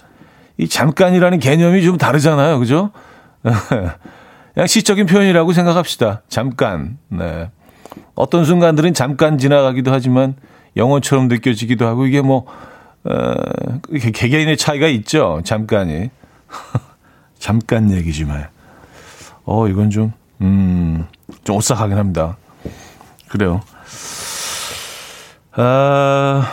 이 0.56 0.68
잠깐이라는 0.68 1.38
개념이 1.38 1.82
좀 1.82 1.96
다르잖아요. 1.96 2.58
그죠? 2.58 2.90
그냥 3.42 4.66
시적인 4.66 5.06
표현이라고 5.06 5.52
생각합시다. 5.52 6.22
잠깐. 6.28 6.98
네. 7.08 7.50
어떤 8.14 8.44
순간들은 8.44 8.94
잠깐 8.94 9.38
지나가기도 9.38 9.92
하지만 9.92 10.34
영원처럼 10.76 11.28
느껴지기도 11.28 11.86
하고 11.86 12.06
이게 12.06 12.20
뭐, 12.20 12.46
어, 13.04 13.34
개개인의 14.12 14.56
차이가 14.56 14.86
있죠. 14.88 15.40
잠깐이. 15.44 16.10
잠깐 17.38 17.90
얘기 17.90 18.12
좀 18.12 18.30
해. 18.30 18.48
어, 19.44 19.66
이건 19.68 19.90
좀, 19.90 20.12
음, 20.40 21.06
좀 21.44 21.56
오싹하긴 21.56 21.96
합니다. 21.96 22.36
그래요. 23.28 23.62
아, 25.52 26.46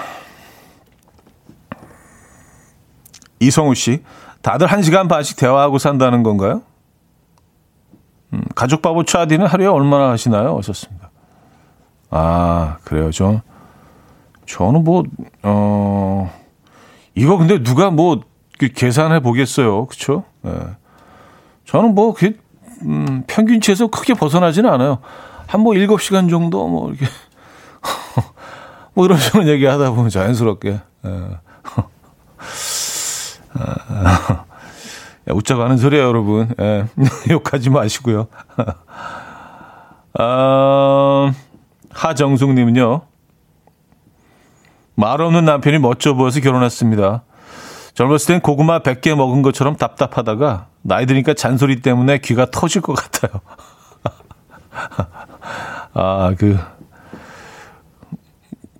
이성우 3.39 3.75
씨, 3.75 4.03
다들 4.41 4.67
한 4.67 4.81
시간 4.81 5.07
반씩 5.07 5.37
대화하고 5.37 5.77
산다는 5.77 6.23
건가요? 6.23 6.63
음, 8.33 8.41
가족 8.55 8.81
바보 8.81 9.03
차디는 9.03 9.45
하루에 9.45 9.67
얼마나 9.67 10.09
하시나요? 10.09 10.57
하셨습니다. 10.57 11.06
아, 12.09 12.77
그래요. 12.83 13.11
저, 13.11 13.41
저는 14.45 14.83
뭐, 14.83 15.03
어, 15.43 16.31
이거 17.15 17.37
근데 17.37 17.61
누가 17.63 17.89
뭐, 17.89 18.21
그 18.57 18.69
계산해 18.69 19.19
보겠어요. 19.21 19.85
그쵸? 19.85 20.23
예. 20.45 20.51
저는 21.65 21.95
뭐, 21.95 22.13
그, 22.13 22.37
음, 22.83 23.23
평균치에서 23.27 23.87
크게 23.87 24.13
벗어나지는 24.13 24.69
않아요. 24.69 24.99
한뭐 25.47 25.73
7시간 25.73 26.29
정도 26.29 26.67
뭐, 26.67 26.89
이렇게. 26.89 27.05
뭐 28.93 29.05
이런 29.05 29.17
식으로 29.19 29.47
얘기 29.47 29.65
하다 29.65 29.91
보면 29.91 30.09
자연스럽게. 30.09 30.79
예. 31.05 31.37
아, 33.53 34.45
웃자고 35.29 35.61
하는 35.61 35.77
소리예요, 35.77 36.05
여러분. 36.05 36.53
예, 36.59 36.85
욕하지 37.29 37.69
마시고요. 37.69 38.27
아, 40.19 41.33
하정숙님은요. 41.97 43.01
말 44.95 45.21
없는 45.21 45.45
남편이 45.45 45.79
멋져 45.79 46.13
보여서 46.13 46.39
결혼했습니다. 46.39 47.23
젊었을 47.93 48.27
땐 48.27 48.41
고구마 48.41 48.79
100개 48.79 49.15
먹은 49.15 49.41
것처럼 49.41 49.75
답답하다가 49.75 50.67
나이 50.83 51.05
드니까 51.05 51.33
잔소리 51.33 51.81
때문에 51.81 52.19
귀가 52.19 52.49
터질 52.49 52.81
것 52.81 52.93
같아요. 52.93 53.41
아, 55.93 56.33
그, 56.37 56.57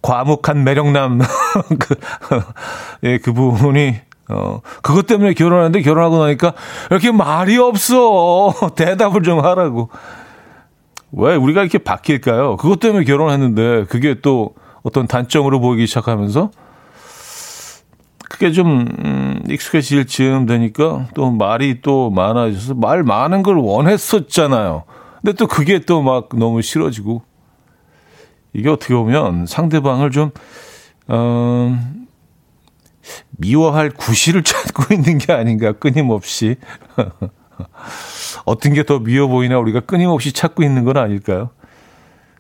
과묵한 0.04 0.64
매력남, 0.64 1.20
그, 1.80 1.96
예, 3.04 3.18
그 3.18 3.34
부분이 3.34 3.96
어, 4.30 4.62
그것 4.82 5.08
때문에 5.08 5.34
결혼했는데 5.34 5.82
결혼하고 5.82 6.20
나니까 6.20 6.54
이렇게 6.92 7.12
말이 7.12 7.58
없어. 7.58 8.54
대답을 8.76 9.24
좀 9.24 9.44
하라고. 9.44 9.90
왜 11.12 11.36
우리가 11.36 11.62
이렇게 11.62 11.78
바뀔까요? 11.78 12.58
그것 12.58 12.80
때문에 12.80 13.06
결혼했는데 13.06 13.86
그게 13.86 14.16
또 14.22 14.56
어떤 14.84 15.08
단점으로 15.08 15.60
보이기 15.60 15.88
시작하면서 15.88 16.52
그게 18.30 18.52
좀 18.52 18.86
음, 19.04 19.42
익숙해질 19.50 20.06
즈음 20.06 20.46
되니까 20.46 21.08
또 21.16 21.32
말이 21.32 21.82
또 21.82 22.10
많아져서 22.12 22.76
말 22.76 23.04
많은 23.04 23.42
걸 23.42 23.56
원했었잖아요. 23.58 24.84
근데 25.22 25.34
또 25.34 25.48
그게 25.48 25.80
또 25.80 26.02
막 26.02 26.30
너무 26.36 26.62
싫어지고 26.62 27.24
이게 28.54 28.70
어떻게 28.70 28.94
보면 28.94 29.46
상대방을 29.46 30.12
좀 30.12 30.32
어, 31.08 31.78
미워할 33.32 33.90
구실을 33.90 34.44
찾고 34.46 34.94
있는 34.94 35.18
게 35.18 35.32
아닌가 35.34 35.72
끊임없이 35.72 36.58
어떤 38.46 38.74
게 38.74 38.84
더 38.84 39.00
미워 39.00 39.28
보이나 39.28 39.58
우리가 39.60 39.82
끊임없이 39.82 40.32
찾고 40.32 40.64
있는 40.64 40.84
건 40.86 40.98
아닐까요? 40.98 41.50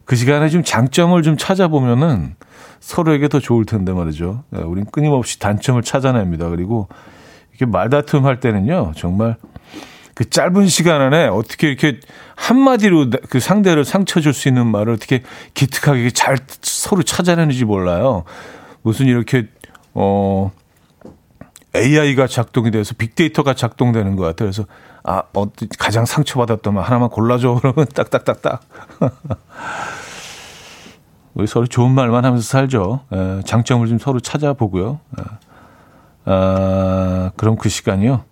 그 0.05 0.15
시간에 0.15 0.47
좀 0.49 0.63
장점을 0.63 1.21
좀 1.23 1.35
찾아보면은 1.37 2.35
서로에게 2.79 3.27
더 3.27 3.39
좋을 3.39 3.65
텐데 3.65 3.91
말이죠. 3.91 4.43
네, 4.51 4.61
우린 4.61 4.85
끊임없이 4.85 5.39
단점을 5.39 5.81
찾아냅니다. 5.81 6.47
그리고 6.49 6.87
이렇게 7.51 7.65
말다툼 7.65 8.25
할 8.25 8.39
때는요, 8.39 8.93
정말 8.95 9.35
그 10.13 10.29
짧은 10.29 10.67
시간 10.67 11.01
안에 11.01 11.25
어떻게 11.27 11.67
이렇게 11.67 11.99
한마디로 12.35 13.09
그 13.29 13.39
상대를 13.39 13.83
상처 13.83 14.21
줄 14.21 14.33
수 14.33 14.47
있는 14.47 14.67
말을 14.67 14.93
어떻게 14.93 15.21
기특하게 15.53 16.09
잘 16.11 16.37
서로 16.61 17.03
찾아내는지 17.03 17.65
몰라요. 17.65 18.23
무슨 18.83 19.07
이렇게 19.07 19.47
어, 19.93 20.51
AI가 21.75 22.27
작동이 22.27 22.71
돼서 22.71 22.95
빅데이터가 22.97 23.53
작동되는 23.53 24.15
것 24.15 24.23
같아요. 24.23 24.47
그래서, 24.47 24.65
아, 25.07 25.23
어, 25.33 25.45
가장 25.79 26.05
상처받았던 26.05 26.73
말 26.73 26.83
하나만 26.83 27.09
골라줘. 27.09 27.59
그러면 27.61 27.85
딱딱딱딱. 27.93 28.61
우리 31.33 31.47
서로 31.47 31.65
좋은 31.65 31.91
말만 31.91 32.25
하면서 32.25 32.43
살죠. 32.45 33.01
에, 33.13 33.41
장점을 33.45 33.87
좀 33.87 33.99
서로 33.99 34.19
찾아보고요. 34.19 34.99
에, 35.17 35.23
아, 36.25 37.31
그럼 37.37 37.55
그 37.55 37.69
시간이요. 37.69 38.23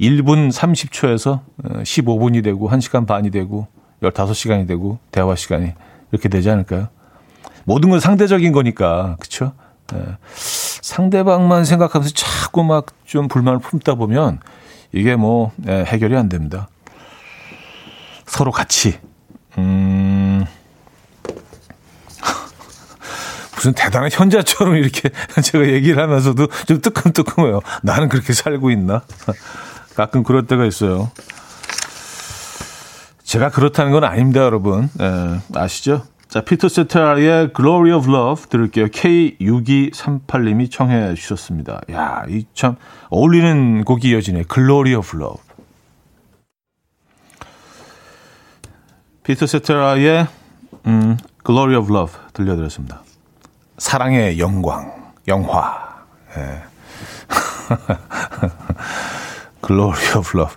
1분 0.00 0.50
30초에서 0.52 1.40
15분이 1.82 2.42
되고 2.42 2.68
1시간 2.70 3.06
반이 3.06 3.30
되고 3.30 3.66
15시간이 4.02 4.66
되고 4.66 4.98
대화 5.10 5.34
시간이 5.34 5.72
이렇게 6.12 6.28
되지 6.28 6.50
않을까요? 6.50 6.88
모든 7.64 7.90
건 7.90 8.00
상대적인 8.00 8.52
거니까. 8.52 9.16
그렇죠? 9.18 9.52
예. 9.94 10.16
상대방만 10.34 11.64
생각하면서 11.64 12.14
자꾸 12.14 12.64
막 12.64 12.96
좀 13.06 13.28
불만을 13.28 13.60
품다 13.60 13.94
보면 13.94 14.40
이게 14.96 15.16
뭐 15.16 15.52
예, 15.68 15.84
해결이 15.84 16.16
안 16.16 16.28
됩니다. 16.28 16.68
서로 18.26 18.50
같이 18.50 18.98
음 19.58 20.44
무슨 23.54 23.72
대단한 23.74 24.10
현자처럼 24.10 24.76
이렇게 24.76 25.10
제가 25.42 25.68
얘기를 25.68 26.02
하면서도 26.02 26.48
좀 26.66 26.80
뜨끔뜨끔해요. 26.80 27.60
나는 27.82 28.08
그렇게 28.08 28.32
살고 28.32 28.70
있나? 28.70 29.02
가끔 29.94 30.22
그럴 30.22 30.46
때가 30.46 30.64
있어요. 30.64 31.10
제가 33.22 33.50
그렇다는 33.50 33.92
건 33.92 34.04
아닙니다, 34.04 34.40
여러분. 34.40 34.88
예, 35.00 35.40
아시죠? 35.54 36.04
자, 36.36 36.42
피터 36.42 36.68
세타의 36.68 37.54
Glory 37.56 37.96
of 37.96 38.12
Love 38.14 38.50
들을게요. 38.50 38.88
K6238님이 38.88 40.70
청해 40.70 41.14
주셨습니다. 41.14 41.80
야, 41.92 42.24
이 42.28 42.44
참 42.52 42.76
어울리는 43.08 43.84
곡이 43.84 44.10
이어지네. 44.10 44.44
Glory 44.52 44.94
of 44.94 45.16
Love. 45.16 45.42
피터 49.24 49.46
세타의 49.46 50.26
음, 50.88 51.16
Glory 51.42 51.74
of 51.74 51.90
Love 51.90 52.14
들려드렸습니다. 52.34 53.00
사랑의 53.78 54.38
영광, 54.38 55.14
영화. 55.28 56.04
예. 56.36 56.60
Glory 59.66 60.18
of 60.18 60.38
Love. 60.38 60.56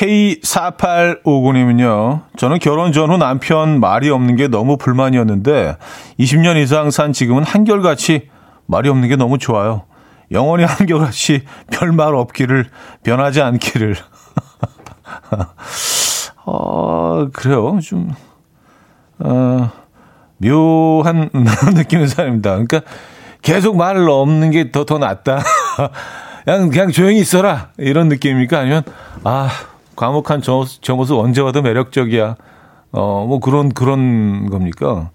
K4859님은요, 0.00 2.22
저는 2.36 2.58
결혼 2.58 2.92
전후 2.92 3.16
남편 3.18 3.78
말이 3.80 4.08
없는 4.08 4.36
게 4.36 4.48
너무 4.48 4.78
불만이었는데, 4.78 5.76
20년 6.18 6.56
이상 6.56 6.90
산 6.90 7.12
지금은 7.12 7.44
한결같이 7.44 8.30
말이 8.64 8.88
없는 8.88 9.10
게 9.10 9.16
너무 9.16 9.36
좋아요. 9.36 9.82
영원히 10.32 10.64
한결같이 10.64 11.42
별말 11.70 12.14
없기를, 12.14 12.64
변하지 13.02 13.42
않기를. 13.42 13.96
어, 16.46 17.26
그래요. 17.32 17.78
좀, 17.82 18.14
어, 19.18 19.70
묘한 20.38 21.28
느낌의 21.74 22.08
사람입니다. 22.08 22.52
그러니까 22.52 22.80
계속 23.42 23.76
말 23.76 23.98
없는 23.98 24.50
게 24.50 24.72
더, 24.72 24.86
더 24.86 24.96
낫다. 24.96 25.42
그냥, 26.46 26.70
그냥 26.70 26.90
조용히 26.90 27.18
있어라. 27.18 27.68
이런 27.76 28.08
느낌입니까? 28.08 28.60
아니면, 28.60 28.82
아, 29.24 29.50
과묵한 30.00 30.40
모습 30.96 31.18
언제 31.18 31.42
와도 31.42 31.60
매력적이야. 31.60 32.36
어, 32.92 33.26
뭐 33.28 33.38
그런, 33.38 33.68
그런 33.68 34.48
겁니까? 34.48 35.10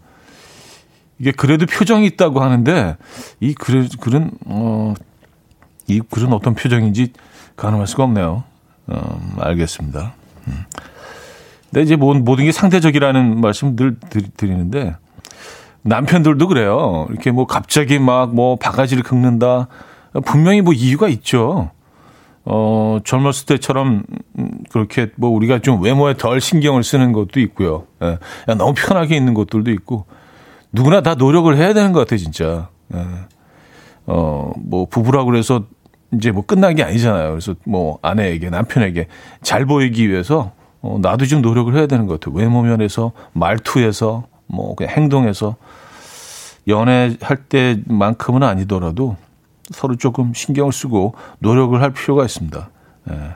이게 1.18 1.32
그래도 1.32 1.66
표정이 1.66 2.06
있다고 2.06 2.40
하는데, 2.40 2.96
이 3.40 3.56
그래, 3.56 3.88
그런, 4.00 4.30
어, 4.46 4.94
이 5.88 6.02
그런 6.02 6.34
어떤 6.34 6.54
표정인지 6.54 7.14
가늠할 7.56 7.88
수가 7.88 8.04
없네요. 8.04 8.44
어, 8.86 9.34
알겠습니다. 9.40 10.14
음. 10.50 10.66
근데 11.72 11.82
이제 11.82 11.96
모든 11.96 12.46
게 12.46 12.52
상대적이라는 12.52 13.42
말씀 13.42 13.76
늘 13.76 13.98
드리는데, 14.38 14.98
남편들도 15.82 16.48
그래요. 16.48 17.08
이렇게 17.10 17.32
뭐 17.32 17.48
갑자기 17.48 17.98
막 17.98 18.30
뭐 18.30 18.56
바가지를 18.56 19.02
긁는다. 19.02 19.68
분명히 20.26 20.62
뭐 20.62 20.74
이유가 20.74 21.08
있죠. 21.08 21.72
어, 22.46 23.00
젊었을 23.04 23.48
때처럼 23.48 24.04
그렇게 24.70 25.08
뭐 25.16 25.32
우리가 25.32 25.60
좀 25.60 25.82
외모에 25.82 26.16
덜 26.16 26.40
신경을 26.40 26.84
쓰는 26.84 27.12
것도 27.12 27.40
있고요. 27.40 27.86
예. 28.04 28.18
너무 28.54 28.74
편하게 28.76 29.16
있는 29.18 29.34
것들도 29.34 29.72
있고 29.72 30.06
누구나 30.72 31.02
다 31.02 31.16
노력을 31.16 31.56
해야 31.58 31.74
되는 31.74 31.92
것 31.92 32.00
같아 32.02 32.18
진짜. 32.18 32.70
예. 32.94 33.00
어, 34.06 34.54
뭐 34.58 34.86
부부라고 34.86 35.26
그래서 35.26 35.64
이제 36.14 36.32
뭐 36.32 36.46
끝난 36.46 36.76
게 36.76 36.84
아니잖아요. 36.84 37.32
그래서 37.32 37.56
뭐 37.66 37.98
아내에게 38.04 38.52
남편에게 38.52 39.08
잘 39.42 39.66
보이기 39.66 40.08
위해서 40.08 40.52
어, 40.82 41.00
나도 41.02 41.26
좀 41.26 41.42
노력을 41.42 41.74
해야 41.76 41.88
되는 41.88 42.06
것 42.06 42.20
같아요. 42.20 42.36
외모 42.40 42.62
면에서 42.62 43.12
말투에서 43.34 44.28
뭐 44.46 44.76
그냥 44.76 44.96
행동에서 44.96 45.56
연애할 46.68 47.38
때만큼은 47.50 48.44
아니더라도 48.44 49.18
서로 49.72 49.96
조금 49.96 50.34
신경을 50.34 50.72
쓰고 50.72 51.16
노력을 51.40 51.80
할 51.82 51.92
필요가 51.92 52.26
있습니다. 52.26 52.70
예. 53.12 53.36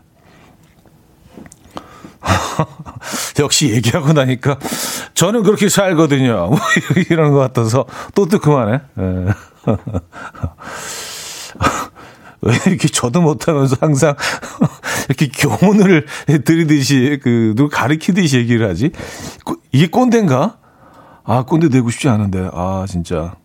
역시 3.40 3.70
얘기하고 3.72 4.14
나니까 4.14 4.60
저는 5.14 5.44
그렇게 5.44 5.70
살거든요. 5.70 6.50
뭐 6.50 6.60
이런 7.10 7.32
것 7.32 7.40
같아서 7.40 7.86
또 8.14 8.26
뜨끔하네. 8.26 8.82
예. 9.00 9.26
왜 12.42 12.54
이렇게 12.68 12.88
저도 12.88 13.22
못하면서 13.22 13.76
항상 13.82 14.16
이렇게 15.10 15.28
교훈을 15.28 16.06
드리듯이 16.46 17.20
그 17.22 17.54
누구 17.56 17.70
가르치듯이 17.70 18.38
얘기를 18.38 18.70
하지? 18.70 18.92
이게 19.74 19.88
꼰대인가? 19.88 20.58
아 21.26 21.44
꼰대 21.44 21.68
되고 21.70 21.90
싶지 21.90 22.08
않은데 22.08 22.50
아 22.54 22.86
진짜. 22.88 23.36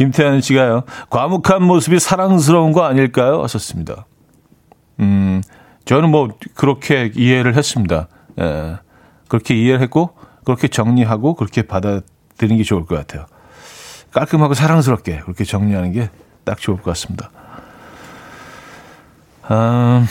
예. 0.00 0.04
김태현 0.04 0.40
씨가요. 0.40 0.82
과묵한 1.10 1.62
모습이 1.62 1.98
사랑스러운 1.98 2.72
거 2.72 2.84
아닐까요? 2.84 3.42
하셨습니다. 3.42 4.06
음, 5.00 5.42
저는 5.84 6.10
뭐 6.10 6.28
그렇게 6.54 7.10
이해를 7.14 7.56
했습니다. 7.56 8.08
예, 8.40 8.76
그렇게 9.28 9.54
이해를 9.54 9.80
했고 9.82 10.10
그렇게 10.44 10.68
정리하고 10.68 11.34
그렇게 11.34 11.62
받아들이는 11.62 12.56
게 12.56 12.62
좋을 12.62 12.84
것 12.86 12.96
같아요. 12.96 13.26
깔끔하고 14.12 14.54
사랑스럽게 14.54 15.20
그렇게 15.20 15.44
정리하는 15.44 15.92
게 15.92 16.10
딱 16.44 16.58
좋을 16.58 16.78
것 16.78 16.84
같습니다. 16.90 17.30
아, 19.42 20.04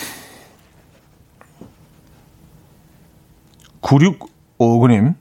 9659님. 3.82 5.16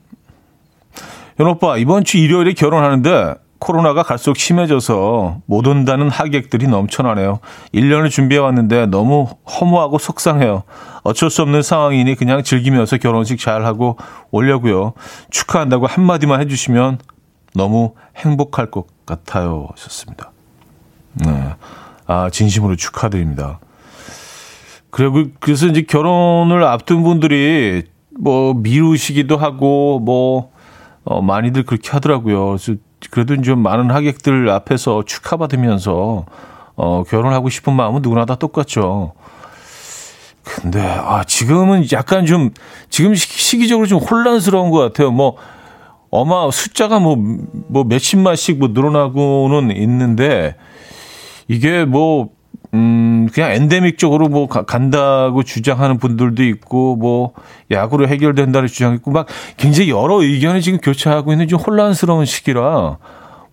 현 1.37 1.47
오빠, 1.47 1.77
이번 1.77 2.03
주 2.03 2.17
일요일에 2.17 2.53
결혼하는데 2.53 3.35
코로나가 3.59 4.03
갈수록 4.03 4.37
심해져서 4.37 5.41
못 5.45 5.67
온다는 5.67 6.09
하객들이 6.09 6.67
넘쳐나네요. 6.67 7.39
1년을 7.73 8.09
준비해 8.09 8.39
왔는데 8.39 8.87
너무 8.87 9.27
허무하고 9.45 9.97
속상해요. 9.97 10.63
어쩔 11.03 11.29
수 11.29 11.41
없는 11.41 11.61
상황이니 11.61 12.15
그냥 12.15 12.43
즐기면서 12.43 12.97
결혼식 12.97 13.37
잘 13.39 13.65
하고 13.65 13.97
오려고요. 14.31 14.93
축하한다고 15.29 15.87
한마디만 15.87 16.39
해주시면 16.41 16.99
너무 17.53 17.95
행복할 18.15 18.71
것 18.71 18.85
같아요. 19.05 19.67
하셨습니다. 19.71 20.31
네. 21.13 21.53
아, 22.07 22.29
진심으로 22.31 22.77
축하드립니다. 22.77 23.59
그리고 24.89 25.25
그래서 25.39 25.67
이제 25.67 25.81
결혼을 25.81 26.63
앞둔 26.63 27.03
분들이 27.03 27.83
뭐 28.17 28.53
미루시기도 28.53 29.37
하고 29.37 29.99
뭐 29.99 30.51
어, 31.03 31.21
많이들 31.21 31.63
그렇게 31.63 31.91
하더라고요. 31.91 32.47
그래서 32.47 32.73
그래도 33.11 33.39
좀 33.41 33.59
많은 33.59 33.91
하객들 33.91 34.49
앞에서 34.49 35.03
축하받으면서 35.05 36.25
어, 36.75 37.03
결혼하고 37.03 37.49
싶은 37.49 37.73
마음은 37.73 38.01
누구나 38.01 38.25
다 38.25 38.35
똑같죠. 38.35 39.13
근데 40.43 40.81
아 40.81 41.23
지금은 41.23 41.85
약간 41.91 42.25
좀 42.25 42.51
지금 42.89 43.13
시기적으로 43.15 43.87
좀 43.87 43.99
혼란스러운 43.99 44.71
것 44.71 44.79
같아요. 44.79 45.11
뭐 45.11 45.35
어마 46.09 46.49
숫자가 46.49 46.99
뭐 46.99 47.17
뭐 47.69 47.83
몇십만씩 47.83 48.57
뭐 48.57 48.69
늘어나고는 48.73 49.75
있는데 49.77 50.55
이게 51.47 51.85
뭐 51.85 52.29
음, 52.73 53.27
그냥 53.33 53.51
엔데믹적으로 53.51 54.27
뭐 54.27 54.47
가, 54.47 54.63
간다고 54.63 55.43
주장하는 55.43 55.97
분들도 55.97 56.43
있고, 56.43 56.95
뭐, 56.95 57.33
약으로 57.71 58.07
해결된다는 58.07 58.67
주장이 58.67 58.95
있고, 58.97 59.11
막 59.11 59.27
굉장히 59.57 59.89
여러 59.89 60.21
의견이 60.21 60.61
지금 60.61 60.79
교차하고 60.79 61.31
있는 61.31 61.47
좀 61.47 61.59
혼란스러운 61.59 62.25
시기라, 62.25 62.97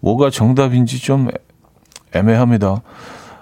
뭐가 0.00 0.30
정답인지 0.30 1.00
좀 1.00 1.28
애매합니다. 2.14 2.82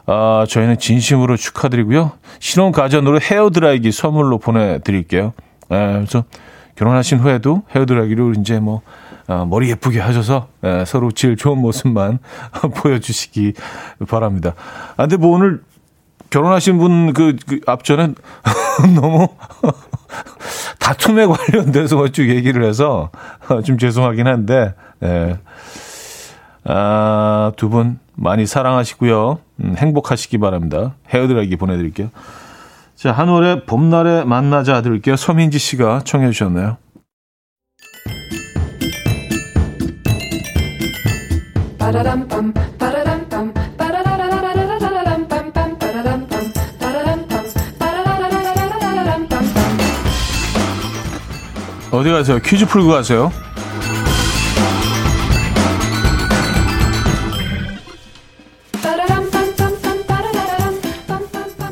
아, 0.06 0.44
저희는 0.48 0.78
진심으로 0.78 1.37
축하드리고요. 1.37 2.12
신혼 2.38 2.72
가전으로 2.72 3.20
헤어드라이기 3.20 3.90
선물로 3.90 4.38
보내드릴게요. 4.38 5.32
아, 5.70 5.92
그래서 5.94 6.24
결혼하신 6.76 7.18
후에도 7.18 7.62
헤어드라이기로 7.74 8.32
이제 8.32 8.60
뭐, 8.60 8.82
아, 8.82 9.04
머리 9.48 9.70
예쁘게 9.70 10.00
하셔서 10.00 10.48
예, 10.64 10.84
서로 10.87 11.10
제일 11.12 11.37
좋은 11.37 11.58
모습만 11.58 12.18
보여주시기 12.76 13.54
바랍니다. 14.08 14.54
아, 14.96 15.04
근데 15.04 15.16
뭐 15.16 15.34
오늘 15.37 15.62
결혼하신 16.30 16.78
분 16.78 17.12
그, 17.12 17.37
그 17.46 17.60
앞전에 17.66 18.14
너무 18.94 19.28
다툼에 20.80 21.26
관련돼서 21.26 22.08
쭉 22.08 22.28
얘기를 22.28 22.64
해서 22.64 23.10
좀 23.64 23.78
죄송하긴 23.78 24.26
한데, 24.26 24.74
예. 25.02 25.38
아, 26.64 27.52
두 27.56 27.68
분 27.68 27.98
많이 28.16 28.46
사랑하시고요. 28.46 29.38
음, 29.60 29.74
행복하시기 29.76 30.38
바랍니다. 30.38 30.94
헤어드라이기 31.08 31.56
보내드릴게요. 31.56 32.10
자, 32.96 33.12
한올의 33.12 33.64
봄날에 33.66 34.24
만나자 34.24 34.80
들을게요. 34.82 35.16
서민지 35.16 35.58
씨가 35.58 36.02
청해 36.04 36.30
주셨네요. 36.30 36.76
어디 51.92 52.11
가세요? 52.11 52.38
퀴즈 52.38 52.66
풀고 52.66 52.88
가세요. 52.88 53.31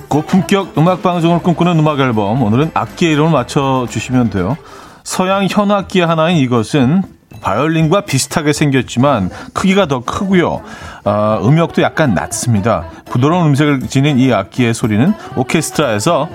고품격 0.08 0.76
음악 0.76 1.02
방송을 1.02 1.42
꿈꾸는 1.42 1.78
음악 1.78 1.98
앨범. 2.00 2.42
오늘은 2.42 2.70
악기의 2.74 3.12
이름을 3.14 3.30
맞춰 3.32 3.86
주시면 3.90 4.28
돼요. 4.28 4.58
서양 5.04 5.46
현악기 5.50 6.02
하나인 6.02 6.36
이것은 6.36 7.02
바이올린과 7.42 8.02
비슷하게 8.02 8.52
생겼지만 8.52 9.30
크기가 9.52 9.86
더 9.86 10.00
크고요. 10.00 10.62
어, 11.04 11.40
음역도 11.42 11.82
약간 11.82 12.14
낮습니다. 12.14 12.86
부드러운 13.06 13.48
음색을 13.48 13.88
지닌 13.88 14.18
이 14.18 14.32
악기의 14.32 14.72
소리는 14.72 15.12
오케스트라에서 15.36 16.28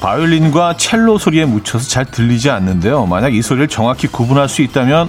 바이올린과 0.00 0.76
첼로 0.76 1.18
소리에 1.18 1.46
묻혀서 1.46 1.88
잘 1.88 2.04
들리지 2.04 2.50
않는데요. 2.50 3.06
만약 3.06 3.34
이 3.34 3.42
소리를 3.42 3.68
정확히 3.68 4.06
구분할 4.06 4.48
수 4.48 4.62
있다면 4.62 5.08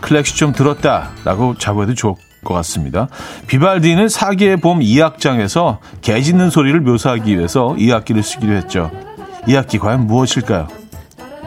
클래식 0.00 0.36
좀 0.36 0.52
들었다라고 0.52 1.56
자부해도 1.58 1.94
좋, 1.94 2.16
것 2.42 2.54
같습니다. 2.54 3.08
비발디는 3.46 4.08
사기의 4.08 4.56
봄 4.56 4.80
2악장에서 4.80 5.78
개 6.00 6.20
짖는 6.22 6.50
소리를 6.50 6.80
묘사하기 6.80 7.36
위해서 7.36 7.74
이 7.76 7.92
악기를 7.92 8.22
쓰기로 8.22 8.54
했죠. 8.54 8.90
이 9.46 9.56
악기 9.56 9.78
과연 9.78 10.06
무엇일까요? 10.06 10.68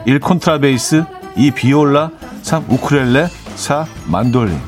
1. 0.06 0.20
콘트라베이스 0.20 1.04
2. 1.36 1.50
비올라 1.52 2.10
3. 2.44 2.66
우크렐레 2.68 3.28
4. 3.56 3.86
만돌린 4.06 4.60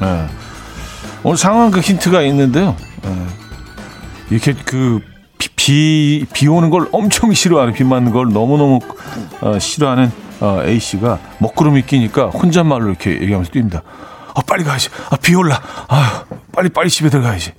네. 0.00 0.26
오늘 1.22 1.36
상황 1.38 1.70
그 1.70 1.80
힌트가 1.80 2.22
있는데요. 2.22 2.76
네. 3.02 3.26
이렇게 4.30 4.54
그 4.64 5.00
비, 5.56 6.26
비 6.32 6.48
오는 6.48 6.70
걸 6.70 6.88
엄청 6.92 7.32
싫어하는, 7.32 7.74
비 7.74 7.84
맞는 7.84 8.12
걸 8.12 8.32
너무너무 8.32 8.80
어, 9.40 9.58
싫어하는 9.58 10.10
어, 10.40 10.62
A씨가 10.64 11.18
먹구름이 11.38 11.82
끼니까 11.82 12.28
혼잣말로 12.28 12.88
이렇게 12.88 13.12
얘기하면서 13.12 13.50
뜁니다. 13.50 13.82
아, 14.34 14.40
빨리 14.46 14.64
가야지. 14.64 14.88
아, 15.10 15.16
비 15.16 15.34
올라. 15.34 15.60
아, 15.88 16.24
빨리, 16.52 16.68
빨리 16.68 16.88
집에 16.88 17.10
들어가야지. 17.10 17.52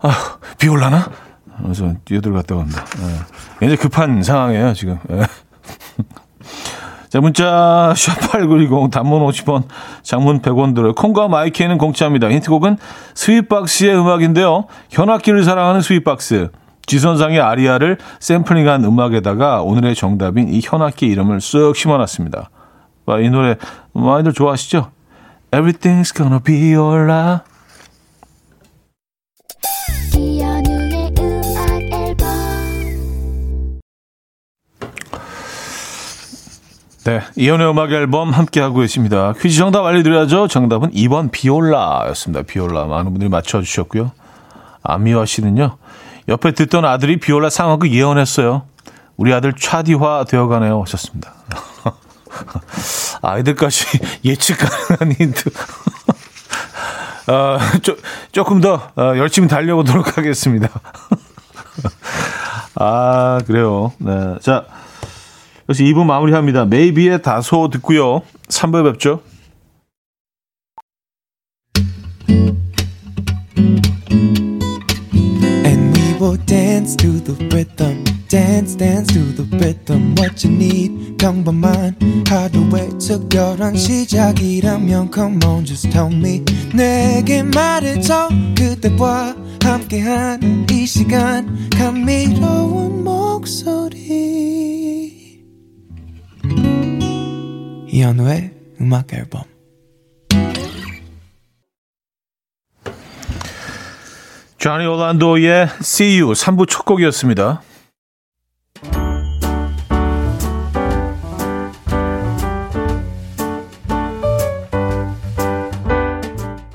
아, 0.00 0.38
비 0.58 0.68
올라나? 0.68 1.10
그래서 1.62 1.94
뛰어들어갔다 2.04 2.54
온다. 2.56 2.84
예. 3.62 3.66
이제 3.66 3.76
급한 3.76 4.22
상황이에요, 4.22 4.74
지금. 4.74 4.98
예. 5.10 5.22
자, 7.14 7.20
문자, 7.20 7.92
샵8910, 7.94 8.90
단문 8.90 9.24
50원, 9.24 9.62
장문 10.02 10.42
100원 10.42 10.74
들어요. 10.74 10.94
콩과 10.94 11.28
마이케이는 11.28 11.78
공짜입니다. 11.78 12.28
힌트곡은 12.28 12.76
스윗박스의 13.14 13.96
음악인데요. 13.96 14.64
현악기를 14.90 15.44
사랑하는 15.44 15.80
스윗박스. 15.80 16.50
G선상의 16.86 17.40
아리아를 17.40 17.98
샘플링한 18.18 18.84
음악에다가 18.84 19.62
오늘의 19.62 19.94
정답인 19.94 20.52
이 20.52 20.60
현악기 20.60 21.06
이름을 21.06 21.38
쓱 21.38 21.76
심어놨습니다. 21.76 22.50
이 23.22 23.30
노래 23.30 23.58
많이들 23.92 24.32
좋아하시죠? 24.32 24.90
Everything's 25.52 26.12
gonna 26.12 26.40
be 26.42 26.74
alright. 26.74 27.53
네, 37.04 37.20
이연의 37.36 37.68
음악 37.68 37.92
앨범 37.92 38.30
함께하고 38.30 38.80
계십니다. 38.80 39.34
퀴즈 39.38 39.58
정답 39.58 39.84
알려드려야죠. 39.84 40.48
정답은 40.48 40.90
2번 40.92 41.30
비올라였습니다. 41.30 42.42
비올라. 42.42 42.86
많은 42.86 43.04
분들이 43.12 43.28
맞춰주셨고요. 43.28 44.12
아미화 44.82 45.26
씨는요. 45.26 45.76
옆에 46.28 46.52
듣던 46.52 46.86
아들이 46.86 47.18
비올라 47.20 47.50
상황을 47.50 47.92
예언했어요. 47.92 48.62
우리 49.18 49.34
아들 49.34 49.52
차디화 49.52 50.24
되어가네요. 50.28 50.80
하셨습니다. 50.80 51.34
아이들까지 53.20 53.84
예측 54.24 54.56
가능한 54.58 55.12
힌트. 55.12 55.50
어, 57.26 57.58
조, 57.82 57.96
조금 58.32 58.62
더 58.62 58.90
어, 58.96 59.12
열심히 59.16 59.46
달려보도록 59.48 60.16
하겠습니다. 60.16 60.68
아, 62.76 63.40
그래요. 63.46 63.92
네. 63.98 64.36
자, 64.40 64.64
그래서 65.66 65.82
2부 65.84 66.04
마무리합니다. 66.04 66.66
메이비의 66.66 67.22
다소 67.22 67.70
듣고요. 67.70 68.22
3부에 68.48 68.92
뵙죠. 68.92 69.20
함께한 89.62 90.66
이 90.70 90.86
시간. 90.86 91.68
감미로운 91.70 93.02
목소리. 93.02 95.13
이현우의 97.88 98.52
음악 98.80 99.12
앨범. 99.12 99.42
조니 104.58 104.86
올란도의 104.86 105.68
See 105.80 106.20
You 106.20 106.32
3부 106.32 106.68
첫 106.68 106.84
곡이었습니다. 106.84 107.62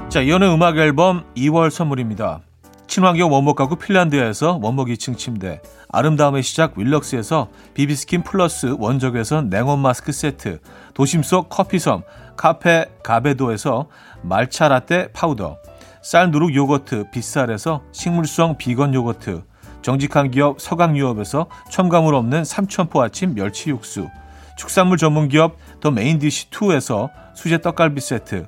자, 0.10 0.22
이현우의 0.21 0.54
음악 0.54 0.78
앨범 0.78 1.24
2월 1.36 1.70
선물입니다. 1.70 2.42
친환경 2.89 3.32
원목 3.32 3.56
가구 3.56 3.75
핀란드에서 3.75 4.58
원목 4.63 4.88
2층 4.88 5.15
침대, 5.15 5.62
아름다움의 5.89 6.41
시작 6.41 6.75
윌럭스에서 6.75 7.49
비비스킨 7.75 8.23
플러스 8.23 8.75
원적외선 8.80 9.49
냉온 9.49 9.78
마스크 9.78 10.12
세트, 10.12 10.60
도심 10.95 11.21
속 11.21 11.49
커피섬 11.49 12.02
카페 12.36 12.88
가베도에서 13.04 13.86
말차 14.23 14.69
라떼 14.69 15.12
파우더, 15.12 15.58
쌀 16.02 16.32
누룩 16.32 16.56
요거트 16.56 17.12
빗살에서 17.12 17.84
식물성 17.91 18.58
비건 18.58 18.95
요거트 18.95 19.43
정직한 19.84 20.32
기업 20.32 20.60
서강유업에서 20.60 21.45
첨가물 21.69 22.15
없는 22.15 22.43
삼천포 22.43 23.04
아침 23.04 23.36
멸치 23.36 23.69
육수 23.69 24.10
축산물 24.58 24.97
전문 24.97 25.30
기업 25.30 25.58
더 25.80 25.91
메인디시2에서 25.91 27.12
수제 27.36 27.62
떡갈비 27.62 28.02
세트 28.02 28.47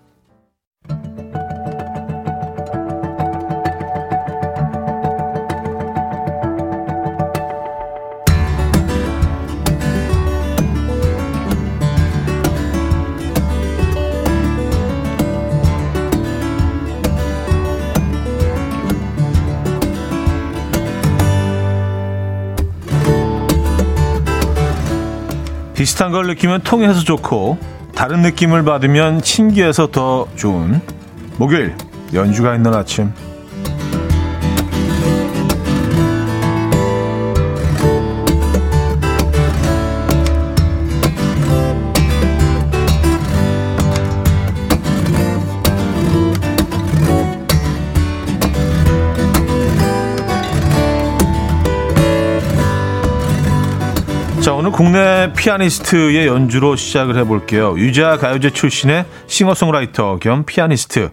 비슷한 26.01 26.11
걸 26.11 26.25
느끼면 26.25 26.61
통해서 26.61 26.99
좋고 27.01 27.59
다른 27.93 28.23
느낌을 28.23 28.63
받으면 28.63 29.21
신기해서 29.21 29.91
더 29.91 30.27
좋은 30.35 30.81
목요일 31.37 31.75
연주가 32.11 32.55
있는 32.55 32.73
아침 32.73 33.13
국내 54.71 55.31
피아니스트의 55.37 56.27
연주로 56.27 56.75
시작을 56.75 57.17
해볼게요. 57.17 57.77
유재하 57.77 58.17
가요제 58.17 58.51
출신의 58.51 59.05
싱어송라이터 59.27 60.19
겸 60.19 60.45
피아니스트 60.45 61.11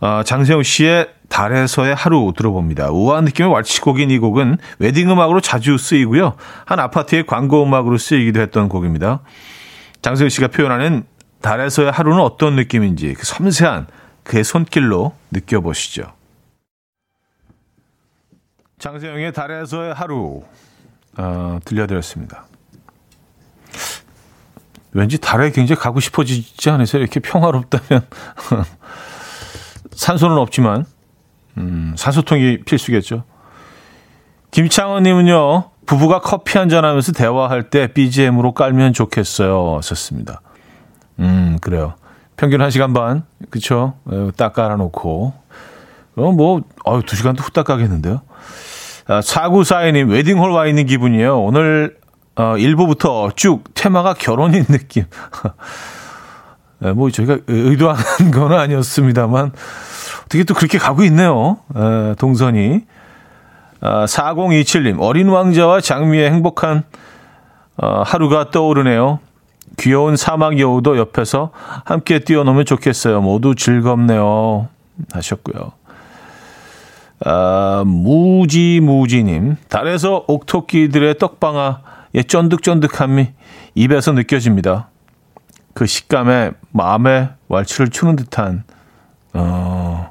어, 0.00 0.22
장세용 0.24 0.62
씨의 0.62 1.08
달에서의 1.28 1.94
하루 1.94 2.32
들어봅니다. 2.36 2.90
우아한 2.90 3.24
느낌의 3.24 3.52
왈츠곡인 3.52 4.10
이 4.10 4.18
곡은 4.18 4.56
웨딩 4.78 5.10
음악으로 5.10 5.40
자주 5.40 5.78
쓰이고요. 5.78 6.34
한 6.64 6.80
아파트의 6.80 7.26
광고 7.26 7.62
음악으로 7.62 7.98
쓰이기도 7.98 8.40
했던 8.40 8.68
곡입니다. 8.68 9.20
장세용 10.02 10.28
씨가 10.28 10.48
표현하는 10.48 11.04
달에서의 11.42 11.92
하루는 11.92 12.20
어떤 12.20 12.56
느낌인지 12.56 13.14
그 13.14 13.24
섬세한 13.24 13.86
그의 14.24 14.42
손길로 14.42 15.14
느껴보시죠. 15.30 16.12
장세영의 18.78 19.32
달에서의 19.32 19.92
하루 19.94 20.42
어, 21.18 21.58
들려드렸습니다. 21.64 22.49
왠지 24.92 25.18
달에 25.18 25.50
굉장히 25.50 25.80
가고 25.80 26.00
싶어지지 26.00 26.70
않으세요? 26.70 27.00
이렇게 27.02 27.20
평화롭다면 27.20 28.06
산소는 29.92 30.36
없지만 30.38 30.84
음, 31.58 31.94
산소통이 31.96 32.62
필수겠죠. 32.62 33.24
김창원님은요 34.50 35.70
부부가 35.86 36.20
커피 36.20 36.58
한잔 36.58 36.84
하면서 36.84 37.12
대화할 37.12 37.70
때 37.70 37.92
BGM으로 37.92 38.52
깔면 38.52 38.92
좋겠어요. 38.92 39.80
썼습니다. 39.82 40.40
음 41.18 41.58
그래요. 41.60 41.94
평균 42.36 42.60
1시간 42.60 42.94
반 42.94 43.24
그쵸? 43.50 43.94
딱 44.36 44.52
깔아놓고 44.54 45.34
그럼 46.14 46.36
뭐 46.36 46.62
어유 46.88 47.02
2시간도 47.02 47.40
후딱 47.40 47.66
가겠는데요. 47.66 48.22
아, 49.06 49.20
사구사이님 49.20 50.10
웨딩홀 50.10 50.50
와 50.50 50.66
있는 50.66 50.86
기분이에요. 50.86 51.40
오늘 51.42 51.96
어, 52.36 52.54
1부부터 52.56 53.34
쭉 53.36 53.64
테마가 53.74 54.14
결혼인 54.14 54.64
느낌. 54.64 55.04
네, 56.78 56.92
뭐 56.94 57.10
저희가 57.10 57.38
의도한 57.46 57.96
건 58.32 58.52
아니었습니다만 58.52 59.52
어떻게 60.24 60.44
또 60.44 60.54
그렇게 60.54 60.78
가고 60.78 61.02
있네요. 61.04 61.58
에, 61.74 62.14
동선이. 62.14 62.82
아, 63.82 64.04
4027님 64.04 65.00
어린 65.00 65.28
왕자와 65.28 65.80
장미의 65.80 66.30
행복한 66.30 66.84
어, 67.76 68.02
하루가 68.02 68.50
떠오르네요. 68.50 69.20
귀여운 69.78 70.16
사막 70.16 70.58
여우도 70.58 70.98
옆에서 70.98 71.50
함께 71.84 72.18
뛰어노면 72.18 72.66
좋겠어요. 72.66 73.22
모두 73.22 73.54
즐겁네요. 73.54 74.68
하셨고요. 75.12 75.72
아, 77.24 77.82
무지무지님, 77.86 79.56
달에서 79.68 80.24
옥토끼들의 80.26 81.18
떡방아 81.18 81.80
의 82.12 82.24
쫀득쫀득함이 82.24 83.32
입에서 83.74 84.12
느껴집니다. 84.12 84.88
그 85.74 85.86
식감에 85.86 86.52
마음에 86.72 87.30
왈츠를 87.48 87.90
추는 87.90 88.16
듯한, 88.16 88.64
어, 89.32 90.10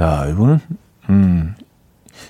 야, 0.00 0.26
이분은, 0.28 0.60
음, 1.10 1.54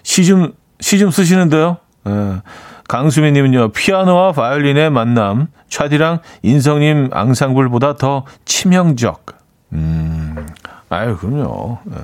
시 0.02 0.24
좀, 0.24 0.54
시좀 0.80 1.10
쓰시는데요? 1.10 1.76
예. 2.08 2.42
강수미님은요, 2.88 3.70
피아노와 3.70 4.32
바이올린의 4.32 4.90
만남, 4.90 5.46
차디랑 5.68 6.20
인성님 6.42 7.10
앙상블보다 7.12 7.96
더 7.96 8.26
치명적. 8.44 9.24
음, 9.72 10.46
아유, 10.88 11.16
그럼요. 11.16 11.78
예. 11.90 11.96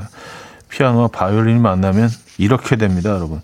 피아노와 0.68 1.08
바이올린이 1.08 1.58
만나면 1.58 2.08
이렇게 2.38 2.76
됩니다, 2.76 3.10
여러분. 3.10 3.42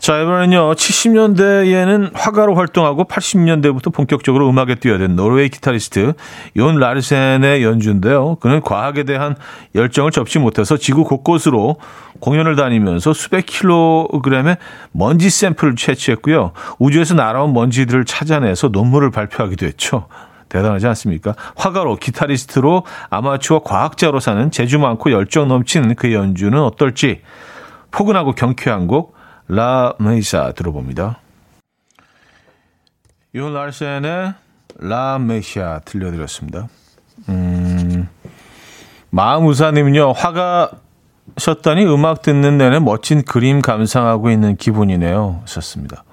자, 0.00 0.18
이번에는요, 0.18 0.72
70년대에는 0.72 2.12
화가로 2.14 2.54
활동하고 2.54 3.04
80년대부터 3.04 3.92
본격적으로 3.92 4.48
음악에 4.48 4.76
뛰어든 4.76 5.14
노르웨이 5.14 5.50
기타리스트 5.50 6.14
용 6.56 6.78
라르센의 6.78 7.62
연주인데요. 7.62 8.36
그는 8.36 8.62
과학에 8.62 9.02
대한 9.02 9.36
열정을 9.74 10.10
접지 10.10 10.38
못해서 10.38 10.78
지구 10.78 11.04
곳곳으로 11.04 11.76
공연을 12.18 12.56
다니면서 12.56 13.12
수백 13.12 13.44
킬로그램의 13.44 14.56
먼지 14.92 15.28
샘플을 15.28 15.76
채취했고요. 15.76 16.52
우주에서 16.78 17.12
날아온 17.12 17.52
먼지들을 17.52 18.06
찾아내서 18.06 18.68
논문을 18.68 19.10
발표하기도 19.10 19.66
했죠. 19.66 20.06
대단하지 20.48 20.86
않습니까? 20.86 21.34
화가로, 21.56 21.96
기타리스트로, 21.96 22.84
아마추어 23.10 23.58
과학자로 23.58 24.18
사는 24.18 24.50
재주 24.50 24.78
많고 24.78 25.12
열정 25.12 25.46
넘치는 25.48 25.94
그 25.96 26.14
연주는 26.14 26.58
어떨지 26.58 27.20
포근하고 27.90 28.32
경쾌한 28.32 28.86
곡 28.86 29.19
라 29.52 29.94
메이사 29.98 30.52
들어봅니다. 30.52 31.18
욘 33.34 33.52
라르센의 33.52 34.34
라 34.78 35.18
메시아 35.18 35.80
들려드렸습니다. 35.80 36.68
음, 37.28 38.08
마음우사님은요, 39.10 40.12
화가셨다니 40.12 41.84
음악 41.84 42.22
듣는 42.22 42.58
내내 42.58 42.78
멋진 42.78 43.24
그림 43.24 43.60
감상하고 43.60 44.30
있는 44.30 44.54
기분이네요. 44.54 45.40
하셨습니다. 45.42 46.04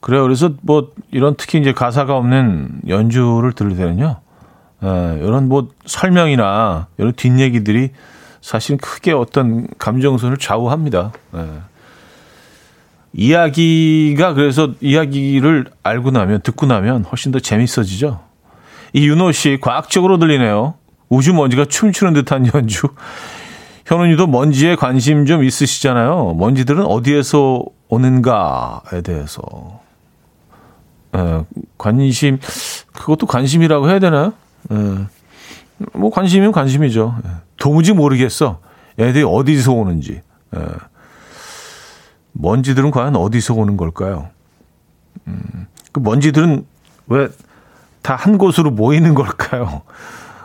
그래요. 0.00 0.24
그래서 0.24 0.54
뭐 0.62 0.90
이런 1.12 1.36
특히 1.38 1.60
이제 1.60 1.72
가사가 1.72 2.16
없는 2.16 2.80
연주를 2.88 3.52
들을 3.52 3.76
때는요, 3.76 4.20
에, 4.82 5.18
이런 5.22 5.48
뭐 5.48 5.68
설명이나 5.86 6.88
이런 6.98 7.12
뒷얘기들이 7.12 7.92
사실 8.42 8.76
크게 8.76 9.12
어떤 9.12 9.66
감정선을 9.78 10.36
좌우합니다. 10.36 11.12
예. 11.36 11.48
이야기가 13.14 14.34
그래서 14.34 14.72
이야기를 14.80 15.70
알고 15.82 16.10
나면 16.10 16.42
듣고 16.42 16.66
나면 16.66 17.04
훨씬 17.04 17.30
더 17.30 17.38
재밌어지죠. 17.38 18.20
이 18.92 19.06
윤호 19.08 19.32
씨 19.32 19.58
과학적으로 19.60 20.18
들리네요. 20.18 20.74
우주 21.08 21.32
먼지가 21.32 21.66
춤추는 21.66 22.14
듯한 22.14 22.50
연주. 22.54 22.88
현우님도 23.86 24.26
먼지에 24.26 24.76
관심 24.76 25.24
좀 25.26 25.44
있으시잖아요. 25.44 26.34
먼지들은 26.38 26.84
어디에서 26.84 27.64
오는가에 27.88 29.02
대해서 29.04 29.42
에, 31.14 31.44
관심 31.76 32.38
그것도 32.92 33.26
관심이라고 33.26 33.88
해야 33.90 33.98
되나요? 33.98 34.32
에, 34.70 34.74
뭐 35.92 36.10
관심이면 36.10 36.52
관심이죠. 36.52 37.16
에. 37.24 37.28
도무지 37.56 37.92
모르겠어. 37.92 38.60
애들이 38.98 39.24
어디서 39.26 39.72
오는지. 39.72 40.20
예. 40.56 40.60
먼지들은 42.32 42.90
과연 42.90 43.16
어디서 43.16 43.54
오는 43.54 43.76
걸까요? 43.76 44.28
음, 45.26 45.66
그 45.92 46.00
먼지들은 46.00 46.64
왜 47.08 47.28
다 48.02 48.16
한 48.16 48.36
곳으로 48.36 48.72
모이는 48.72 49.14
걸까요? 49.14 49.82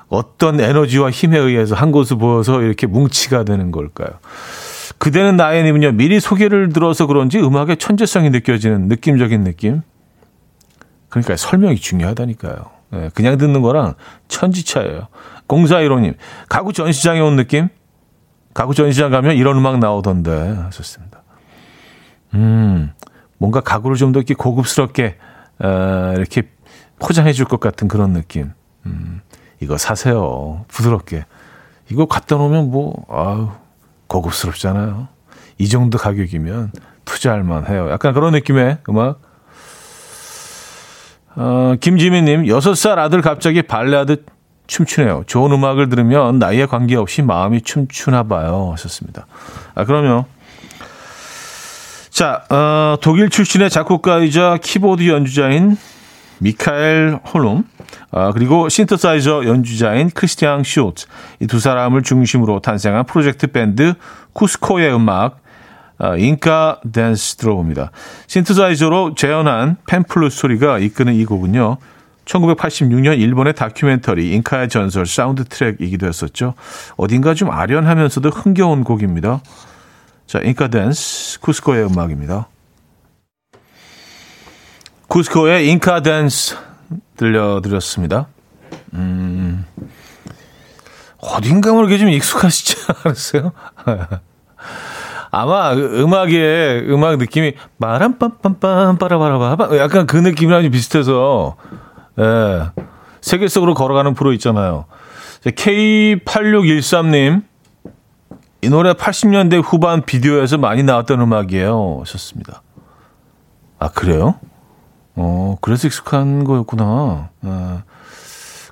어떤 0.10 0.60
에너지와 0.60 1.10
힘에 1.10 1.38
의해서 1.40 1.74
한 1.74 1.92
곳으로 1.92 2.20
모여서 2.20 2.62
이렇게 2.62 2.86
뭉치가 2.86 3.44
되는 3.44 3.72
걸까요? 3.72 4.10
그대는 5.00 5.38
나의님은요, 5.38 5.94
미리 5.94 6.20
소개를 6.20 6.70
들어서 6.72 7.08
그런지 7.08 7.40
음악의 7.40 7.78
천재성이 7.78 8.30
느껴지는 8.30 8.88
느낌적인 8.88 9.44
느낌? 9.44 9.82
그러니까 11.10 11.36
설명이 11.36 11.78
중요하다니까요. 11.78 12.77
예, 12.94 13.10
그냥 13.14 13.38
듣는 13.38 13.62
거랑 13.62 13.96
천지 14.28 14.64
차예요. 14.66 15.08
공사이로님, 15.48 16.14
가구 16.50 16.74
전시장에 16.74 17.20
온 17.20 17.36
느낌? 17.36 17.70
가구 18.54 18.74
전시장 18.74 19.12
가면 19.12 19.36
이런 19.36 19.58
음악 19.58 19.78
나오던데 19.80 20.32
하셨습니다. 20.66 21.22
음, 22.34 22.92
뭔가 23.38 23.62
가구를 23.62 23.96
좀 23.98 24.12
더 24.14 24.20
이렇게 24.20 24.34
고급스럽게 24.34 25.18
어, 25.60 26.14
이렇게 26.18 26.50
포장해 27.00 27.34
줄 27.34 27.46
것 27.46 27.60
같은 27.60 27.88
그런 27.88 28.14
느낌. 28.14 28.52
음, 28.86 29.22
이거 29.60 29.78
사세요. 29.78 30.66
부드럽게. 30.68 31.26
이거 31.90 32.06
갖다 32.06 32.36
놓으면 32.36 32.70
뭐, 32.72 33.06
아유, 33.10 33.50
고급스럽잖아요. 34.08 35.08
이 35.58 35.70
정도 35.70 35.98
가격이면 35.98 36.72
투자할 37.06 37.44
만해요. 37.44 37.90
약간 37.92 38.14
그런 38.14 38.34
느낌의 38.34 38.80
음악. 38.90 39.22
어, 41.40 41.76
김지민님, 41.80 42.46
6살 42.46 42.98
아들 42.98 43.22
갑자기 43.22 43.62
발레하듯 43.62 44.26
춤추네요. 44.66 45.24
좋은 45.28 45.52
음악을 45.52 45.88
들으면 45.88 46.40
나이에 46.40 46.66
관계없이 46.66 47.22
마음이 47.22 47.62
춤추나 47.62 48.24
봐요. 48.24 48.72
하셨습니다. 48.74 49.28
아, 49.76 49.86
그럼요. 49.86 50.26
자, 52.10 52.44
어, 52.50 52.98
독일 53.02 53.30
출신의 53.30 53.70
작곡가이자 53.70 54.58
키보드 54.64 55.08
연주자인 55.08 55.78
미카엘 56.40 57.20
홀름, 57.32 57.64
어, 58.10 58.32
그리고 58.34 58.68
신터사이저 58.68 59.46
연주자인 59.46 60.10
크리스티앙 60.10 60.64
쇼트, 60.64 61.06
이 61.40 61.46
두 61.46 61.60
사람을 61.60 62.02
중심으로 62.02 62.62
탄생한 62.62 63.06
프로젝트 63.06 63.46
밴드 63.46 63.94
쿠스코의 64.34 64.92
음악, 64.94 65.34
어, 65.34 65.47
Inca 66.18 66.82
Dance 66.92 67.36
들어봅니다. 67.36 67.92
신터사이저로 68.28 69.16
재현한 69.16 69.78
팬플루트 69.88 70.30
소리가 70.30 70.80
이끄는 70.80 71.14
이 71.14 71.26
곡은요. 71.26 71.78
1986년 72.26 73.20
일본의 73.20 73.54
다큐멘터리 73.54 74.34
잉카의 74.34 74.70
전설 74.70 75.06
사운드 75.06 75.46
트랙이기도 75.46 76.08
했었죠. 76.08 76.54
어딘가 76.98 77.34
좀 77.34 77.50
아련하면서도 77.50 78.30
흥겨운 78.30 78.84
곡입니다. 78.84 79.42
자, 80.28 80.40
잉카 80.40 80.68
댄스 80.68 81.40
쿠스코의 81.40 81.86
음악입니다. 81.86 82.50
쿠스코의 85.08 85.70
인카 85.70 86.02
댄스 86.02 86.58
들려드렸습니다. 87.16 88.28
음, 88.94 89.66
어딘가 91.18 91.72
모르게 91.72 91.98
좀 91.98 92.10
익숙하시지 92.10 92.76
않았어요? 93.06 93.54
아마 95.32 95.74
음악의 95.74 96.90
음악 96.90 97.18
느낌이 97.18 97.54
마람 97.78 98.18
빰빰빰 98.18 99.00
빠라바라바 99.00 99.78
약간 99.78 100.08
그 100.08 100.18
느낌이랑 100.18 100.64
좀 100.64 100.72
비슷해서 100.72 101.56
예. 102.20 102.70
세계 103.22 103.48
속으로 103.48 103.74
걸어가는 103.74 104.14
프로 104.14 104.34
있잖아요. 104.34 104.86
K8613님 105.44 107.44
이 108.62 108.70
노래 108.70 108.94
80년대 108.94 109.62
후반 109.64 110.02
비디오에서 110.02 110.58
많이 110.58 110.84
나왔던 110.84 111.22
음악이에요. 111.22 112.00
하셨습니다. 112.02 112.62
아 113.80 113.90
그래요? 113.90 114.36
어 115.16 115.56
그래서 115.62 115.88
익숙한 115.88 116.44
거였구나. 116.44 117.30
아, 117.44 117.84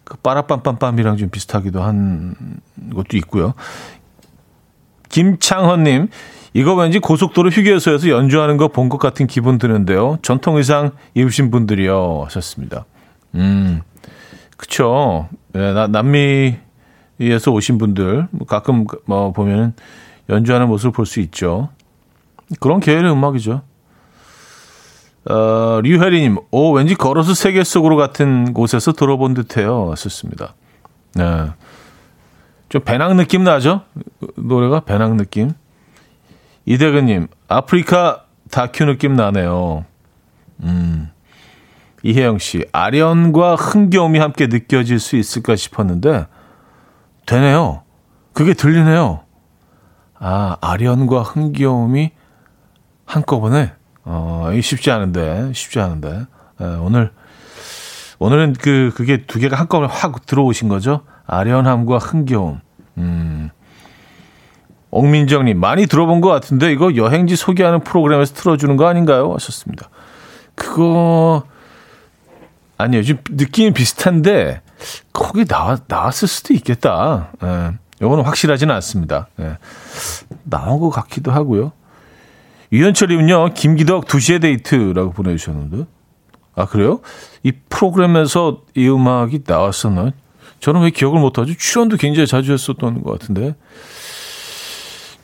그 0.04 0.18
빠라빰빰빰이랑 0.18 1.18
좀 1.18 1.30
비슷하기도 1.30 1.82
한 1.82 2.36
것도 2.94 3.18
있고요. 3.18 3.54
김창헌님 5.10 6.10
이거 6.58 6.74
왠지 6.74 7.00
고속도로 7.00 7.50
휴게소에서 7.50 8.08
연주하는 8.10 8.56
거 8.56 8.70
본 8.70 8.88
것 8.88 8.98
같은 8.98 9.28
기분 9.28 9.58
드는데요. 9.58 10.18
전통 10.22 10.56
의상 10.56 10.92
입으신 11.14 11.52
분들이요. 11.52 12.22
하셨습니다. 12.26 12.86
음, 13.36 13.82
그쵸. 14.56 15.28
예, 15.54 15.74
나, 15.74 15.88
남미에서 15.88 17.52
오신 17.52 17.78
분들, 17.78 18.30
뭐 18.32 18.48
가끔 18.48 18.86
뭐 19.06 19.34
보면은 19.34 19.74
연주하는 20.30 20.70
모습을 20.70 20.92
볼 20.94 21.06
수 21.06 21.20
있죠. 21.20 21.70
그런 22.62 22.80
계열의 22.80 23.12
음악이죠. 23.12 23.62
어, 25.30 25.82
류혜리님, 25.84 26.38
오, 26.52 26.72
왠지 26.72 26.96
걸어서 26.96 27.34
세계 27.34 27.66
속으로 27.66 27.98
같은 27.98 28.54
곳에서 28.54 28.94
들어본 28.94 29.34
듯해요. 29.34 29.92
하셨습니다 29.92 30.54
네. 31.16 31.48
좀 32.70 32.82
배낭 32.84 33.18
느낌 33.18 33.44
나죠? 33.44 33.82
노래가 34.38 34.80
배낭 34.82 35.18
느낌. 35.18 35.52
이대근님, 36.66 37.28
아프리카 37.48 38.26
다큐 38.52 38.86
느낌 38.86 39.16
나네요. 39.16 39.86
음. 40.64 41.12
이혜영 42.04 42.38
씨, 42.38 42.64
아련과 42.72 43.56
흥겨움이 43.56 44.20
함께 44.20 44.48
느껴질 44.48 45.00
수 45.00 45.16
있을까 45.16 45.56
싶었는데, 45.56 46.28
되네요. 47.26 47.84
그게 48.34 48.54
들리네요. 48.54 49.22
아, 50.20 50.58
아련과 50.62 51.24
흥겨움이 51.24 52.12
한꺼번에, 53.06 53.74
어, 54.04 54.50
쉽지 54.62 54.92
않은데, 54.92 55.52
쉽지 55.54 55.80
않은데, 55.80 56.26
에, 56.62 56.64
오늘, 56.64 57.12
오늘은 58.20 58.54
그, 58.54 58.92
그게 58.96 59.26
두 59.26 59.40
개가 59.40 59.56
한꺼번에 59.56 59.92
확 59.92 60.26
들어오신 60.26 60.70
거죠? 60.70 61.02
아련함과 61.26 61.98
흥겨움. 61.98 62.62
음. 62.98 63.50
옥민정님, 64.96 65.60
많이 65.60 65.88
들어본 65.88 66.22
것 66.22 66.30
같은데 66.30 66.72
이거 66.72 66.96
여행지 66.96 67.36
소개하는 67.36 67.82
프로그램에서 67.82 68.34
틀어주는 68.34 68.78
거 68.78 68.88
아닌가요? 68.88 69.34
하셨습니다. 69.34 69.90
그거, 70.56 71.44
아니요. 72.78 73.04
좀 73.04 73.18
느낌이 73.30 73.74
비슷한데, 73.74 74.62
거기 75.12 75.44
나왔, 75.44 75.84
나왔을 75.90 76.30
수도 76.30 76.54
있겠다. 76.54 77.32
예. 77.44 77.72
요거는 78.02 78.24
확실하지는 78.24 78.74
않습니다. 78.76 79.28
예. 79.42 79.58
나온 80.44 80.80
것 80.80 80.92
같기도 80.92 81.30
하고요. 81.30 81.74
유현철님은요, 82.72 83.54
김기덕 83.54 84.06
2시에 84.06 84.40
데이트라고 84.40 85.12
보내주셨는데. 85.12 85.88
아, 86.56 86.68
그래요? 86.68 87.02
이 87.44 87.52
프로그램에서 87.52 88.62
이 88.76 88.88
음악이 88.88 89.42
나왔었나요? 89.46 90.12
저는 90.62 90.84
왜 90.84 90.90
기억을 90.90 91.20
못하죠? 91.20 91.54
출연도 91.54 91.98
굉장히 91.98 92.28
자주 92.28 92.54
했었던 92.54 93.04
것 93.04 93.20
같은데. 93.20 93.56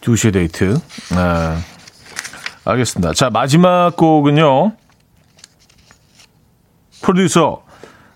2시에 0.01 0.33
데이트. 0.33 0.73
네. 0.73 1.57
알겠습니다. 2.65 3.13
자, 3.13 3.29
마지막 3.29 3.95
곡은요. 3.95 4.73
프로듀서, 7.01 7.63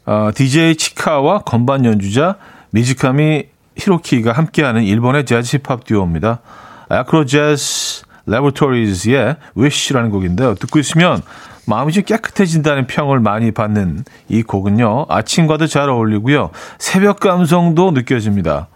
어, 0.06 0.30
DJ 0.36 0.76
치카와 0.76 1.40
건반 1.40 1.86
연주자 1.86 2.38
미즈카미 2.72 3.46
히로키가 3.78 4.32
함께하는 4.32 4.84
일본의 4.84 5.26
재즈 5.26 5.58
힙합 5.58 5.86
듀오입니다. 5.86 6.42
아크로 6.90 7.26
재즈 7.26 8.04
레버토리즈의 8.28 9.38
Wish라는 9.58 10.10
곡인데요. 10.10 10.56
듣고 10.56 10.80
있으면 10.80 11.22
마음이 11.68 11.94
좀 11.94 12.04
깨끗해진다는 12.04 12.88
평을 12.88 13.20
많이 13.20 13.52
받는 13.52 14.06
이 14.30 14.44
곡은요. 14.44 15.08
아침과도 15.10 15.68
잘 15.68 15.90
어울리고요. 15.90 16.52
새벽 16.78 17.20
감성도 17.20 17.92
느껴집니다. 17.92 18.68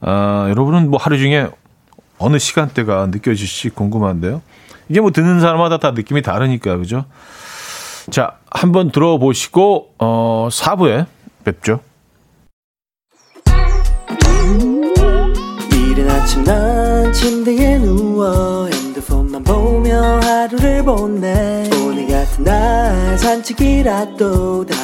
아, 0.00 0.46
여러분은 0.48 0.90
뭐 0.90 0.98
하루 1.00 1.16
중에 1.16 1.48
어느 2.24 2.38
시간대가 2.38 3.06
느껴질지 3.10 3.68
궁금한데요. 3.70 4.40
이게 4.88 5.00
뭐 5.00 5.10
듣는 5.10 5.40
사람마다 5.40 5.76
다 5.76 5.90
느낌이 5.90 6.22
다르니까 6.22 6.78
그죠? 6.78 7.04
자, 8.10 8.38
한번 8.50 8.90
들어보시고 8.90 9.94
어 9.98 10.48
4부에 10.50 11.04
뵙죠. 11.44 11.80
이른 15.70 16.10
아침 16.10 16.44
난 16.44 17.12
침대에 17.12 17.78
누워 17.78 18.68
핸드폰만 18.68 19.44
보며 19.44 20.00
하루를 20.22 20.82
보내 20.82 21.68
오늘 21.84 22.08
같은 22.08 22.44
날 22.44 23.18
산책이라도 23.18 24.64
다녀올까 24.64 24.83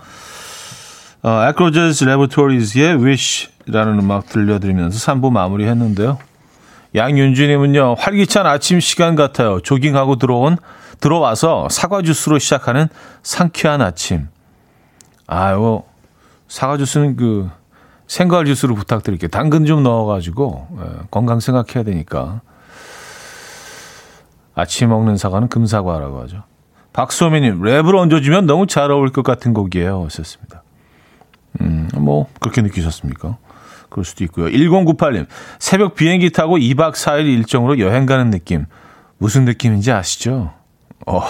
어, 1.23 1.45
Acroges 1.45 2.03
Laboratories의 2.03 2.97
Wish라는 2.97 3.99
음악 3.99 4.27
들려드리면서 4.27 4.97
3부 5.13 5.31
마무리했는데요. 5.31 6.17
양윤주님은요, 6.95 7.95
활기찬 7.97 8.47
아침 8.47 8.79
시간 8.79 9.15
같아요. 9.15 9.59
조깅하고 9.61 10.17
들어온, 10.17 10.57
들어와서 10.99 11.67
사과 11.69 12.01
주스로 12.01 12.37
시작하는 12.39 12.87
상쾌한 13.23 13.81
아침. 13.81 14.27
아유, 15.27 15.83
사과 16.47 16.77
주스는 16.77 17.15
그, 17.15 17.49
생과일 18.07 18.45
주스로 18.45 18.75
부탁드릴게요. 18.75 19.29
당근 19.29 19.65
좀 19.65 19.83
넣어가지고, 19.83 20.67
예, 20.79 21.07
건강 21.11 21.39
생각해야 21.39 21.83
되니까. 21.85 22.41
아침 24.53 24.89
먹는 24.89 25.15
사과는 25.15 25.47
금사과라고 25.47 26.21
하죠. 26.23 26.43
박소민님, 26.91 27.61
랩을 27.61 27.95
얹어주면 27.95 28.47
너무 28.47 28.67
잘 28.67 28.91
어울릴 28.91 29.13
것 29.13 29.23
같은 29.23 29.53
곡이에요. 29.53 30.03
하셨습니다. 30.05 30.60
음, 31.59 31.89
뭐, 31.95 32.27
그렇게 32.39 32.61
느끼셨습니까? 32.61 33.37
그럴 33.89 34.05
수도 34.05 34.23
있고요. 34.23 34.47
1098님, 34.47 35.27
새벽 35.59 35.95
비행기 35.95 36.31
타고 36.31 36.57
2박 36.57 36.93
4일 36.93 37.25
일정으로 37.25 37.79
여행 37.79 38.05
가는 38.05 38.29
느낌. 38.31 38.65
무슨 39.17 39.45
느낌인지 39.45 39.91
아시죠? 39.91 40.53
어, 41.05 41.21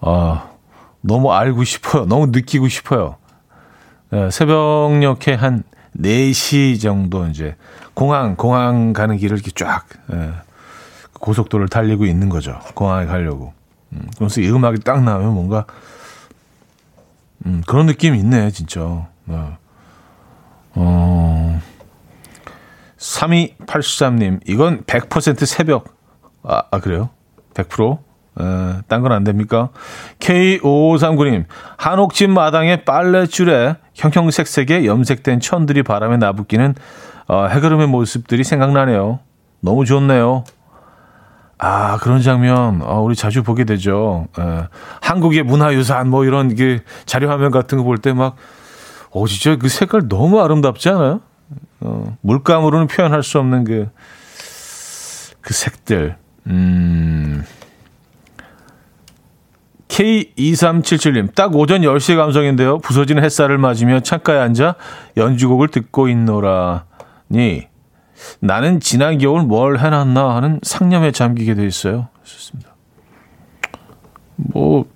어, 0.00 0.56
너무 1.00 1.32
알고 1.32 1.64
싶어요. 1.64 2.04
너무 2.04 2.26
느끼고 2.26 2.68
싶어요. 2.68 3.16
네, 4.10 4.30
새벽녘에 4.30 5.34
한 5.34 5.64
4시 5.98 6.80
정도 6.80 7.26
이제 7.26 7.56
공항, 7.94 8.36
공항 8.36 8.92
가는 8.92 9.16
길을 9.16 9.38
이렇게 9.38 9.50
쫙, 9.52 9.86
예, 10.12 10.32
고속도로를 11.14 11.68
달리고 11.68 12.04
있는 12.04 12.28
거죠. 12.28 12.58
공항에 12.74 13.06
가려고. 13.06 13.54
음, 13.92 14.08
그러면서 14.14 14.40
이 14.40 14.48
음악이 14.50 14.80
딱 14.80 15.02
나오면 15.02 15.34
뭔가, 15.34 15.66
음, 17.46 17.62
그런 17.66 17.86
느낌이 17.86 18.18
있네, 18.18 18.50
진짜. 18.50 19.08
네. 19.26 19.36
어, 20.76 21.60
3283님, 22.98 24.40
이건 24.46 24.84
100% 24.84 25.46
새벽. 25.46 25.94
아, 26.42 26.62
아 26.70 26.80
그래요? 26.80 27.10
100%? 27.54 27.98
에, 28.40 28.82
딴건 28.88 29.12
안 29.12 29.24
됩니까? 29.24 29.68
K5539님, 30.18 31.44
한옥집 31.76 32.30
마당에 32.30 32.84
빨래줄에 32.84 33.76
형형색색의 33.94 34.86
염색된 34.86 35.40
천들이 35.40 35.82
바람에 35.82 36.16
나붓기는 36.16 36.74
어, 37.28 37.46
해그름의 37.46 37.86
모습들이 37.86 38.42
생각나네요. 38.44 39.20
너무 39.60 39.84
좋네요. 39.84 40.44
아, 41.56 41.96
그런 41.98 42.20
장면, 42.20 42.82
어, 42.82 43.00
우리 43.00 43.14
자주 43.14 43.42
보게 43.42 43.64
되죠. 43.64 44.26
에, 44.38 44.64
한국의 45.00 45.44
문화유산, 45.44 46.10
뭐 46.10 46.24
이런 46.24 46.54
그 46.56 46.80
자료화면 47.06 47.50
같은 47.52 47.78
거 47.78 47.84
볼 47.84 47.98
때 47.98 48.12
막, 48.12 48.34
어, 49.14 49.26
진짜 49.28 49.56
그 49.56 49.68
색깔 49.68 50.08
너무 50.08 50.40
아름답지 50.40 50.88
않아요? 50.88 51.20
어, 51.80 52.16
물감으로는 52.20 52.88
표현할 52.88 53.22
수 53.22 53.38
없는 53.38 53.62
그, 53.62 53.88
그 55.40 55.54
색들. 55.54 56.16
음. 56.48 57.44
K2377님, 59.86 61.32
딱 61.36 61.54
오전 61.54 61.82
10시의 61.82 62.16
감성인데요. 62.16 62.78
부서지는 62.78 63.22
햇살을 63.22 63.56
맞으며 63.58 64.00
창가에 64.00 64.38
앉아 64.40 64.74
연주곡을 65.16 65.68
듣고 65.68 66.08
있노라니, 66.08 67.68
나는 68.40 68.80
지난 68.80 69.18
겨울 69.18 69.42
뭘 69.42 69.78
해놨나 69.78 70.34
하는 70.34 70.58
상념에 70.64 71.12
잠기게 71.12 71.54
돼 71.54 71.64
있어요. 71.64 72.08
좋습니다. 72.24 72.74
뭐, 74.34 74.86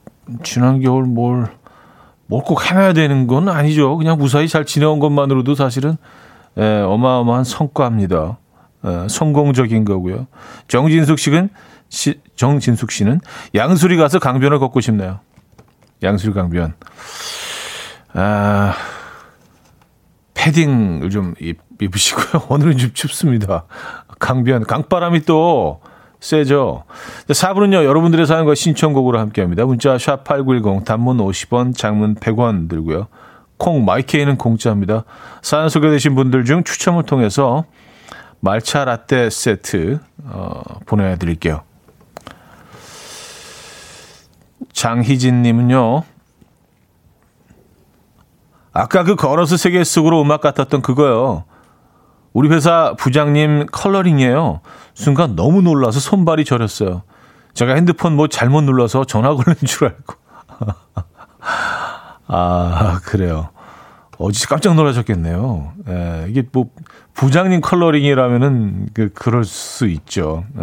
지난 0.43 0.81
겨울 0.81 1.05
뭘, 1.05 1.47
뭘꼭 2.29 2.71
해놔야 2.71 2.93
되는 2.93 3.27
건 3.27 3.49
아니죠. 3.49 3.97
그냥 3.97 4.19
무사히 4.19 4.49
잘 4.49 4.65
지내온 4.65 5.01
것만으로도 5.01 5.55
사실은, 5.55 5.97
예, 6.59 6.81
어마어마한 6.81 7.45
성과입니다. 7.45 8.39
예, 8.85 9.07
성공적인 9.09 9.85
거고요. 9.85 10.27
정진숙 10.69 11.19
씨는, 11.19 11.49
시, 11.89 12.21
정진숙 12.37 12.91
씨는 12.93 13.21
양수리 13.55 13.97
가서 13.97 14.19
강변을 14.19 14.59
걷고 14.59 14.81
싶네요. 14.81 15.21
양수리 16.03 16.35
강변. 16.35 16.75
아, 18.13 18.75
패딩을 20.35 21.11
좀 21.11 21.35
입, 21.41 21.59
입으시고요. 21.81 22.45
오늘은 22.51 22.77
좀 22.77 22.93
춥습니다. 22.93 23.65
강변, 24.19 24.65
강바람이 24.65 25.23
또 25.23 25.81
세죠. 26.21 26.85
4부는요, 27.29 27.85
여러분들의 27.85 28.27
사연과 28.27 28.55
신청곡으로 28.55 29.19
함께 29.19 29.41
합니다. 29.41 29.65
문자 29.65 29.97
샵8910, 29.97 30.85
단문 30.85 31.19
50원, 31.19 31.77
장문 31.77 32.17
100원 32.17 32.69
들고요. 32.69 33.07
콩, 33.57 33.85
마이케이는 33.85 34.37
공짜입니다. 34.37 35.05
사연 35.43 35.69
소개되신 35.69 36.15
분들 36.15 36.45
중 36.45 36.65
추첨을 36.65 37.05
통해서 37.05 37.65
말차 38.41 38.85
라떼 38.85 39.31
세트, 39.31 40.01
어, 40.25 40.63
보내드릴게요. 40.87 41.63
장희진님은요, 44.73 46.03
아까 48.73 49.03
그 49.03 49.17
걸어서 49.17 49.57
세계 49.57 49.83
속으로 49.83 50.23
음악 50.23 50.41
같았던 50.41 50.83
그거요. 50.83 51.45
우리 52.39 52.49
회사 52.51 52.95
부장님 52.97 53.67
컬러링이에요. 53.73 54.61
순간 54.95 55.35
너무 55.35 55.61
놀라서 55.61 55.99
손발이 55.99 56.45
저렸어요. 56.45 57.03
제가 57.53 57.75
핸드폰 57.75 58.15
뭐 58.15 58.29
잘못 58.29 58.61
눌러서 58.61 59.07
전화 59.07 59.35
걸린 59.35 59.57
줄 59.67 59.89
알고. 59.89 60.15
아, 62.29 63.01
그래요. 63.03 63.49
어제 64.19 64.47
깜짝 64.47 64.77
놀라셨겠네요. 64.77 65.73
예, 65.89 66.27
이게 66.29 66.45
뭐 66.53 66.67
부장님 67.15 67.61
컬러링이라면은 67.61 68.91
그 68.95 69.11
그럴 69.13 69.43
수 69.45 69.89
있죠. 69.89 70.45
예. 70.61 70.63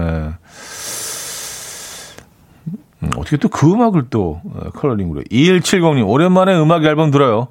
음, 3.03 3.09
어떻게 3.17 3.35
또 3.35 3.49
그 3.49 3.69
음악을 3.69 4.05
또 4.09 4.39
어, 4.45 4.69
컬러링으로. 4.69 5.23
2170님, 5.23 6.07
오랜만에 6.07 6.57
음악 6.57 6.85
앨범 6.85 7.11
들어요. 7.11 7.49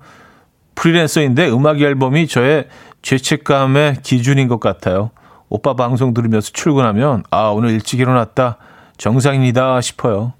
프리랜서인데 0.77 1.51
음악 1.51 1.83
앨범이 1.83 2.27
저의 2.27 2.69
죄책감의 3.05 3.99
기준인 4.03 4.49
것 4.49 4.59
같아요. 4.61 5.11
오빠 5.51 5.75
방송 5.75 6.15
들으면서 6.15 6.51
출근하면 6.53 7.23
아 7.31 7.49
오늘 7.49 7.71
일찍 7.71 8.01
일어났다 8.01 8.57
정상입니다 8.97 9.81
싶어요. 9.83 10.33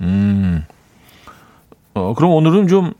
음, 0.00 0.64
어 1.94 2.14
그럼 2.14 2.30
오늘은 2.32 2.68
좀 2.68 2.92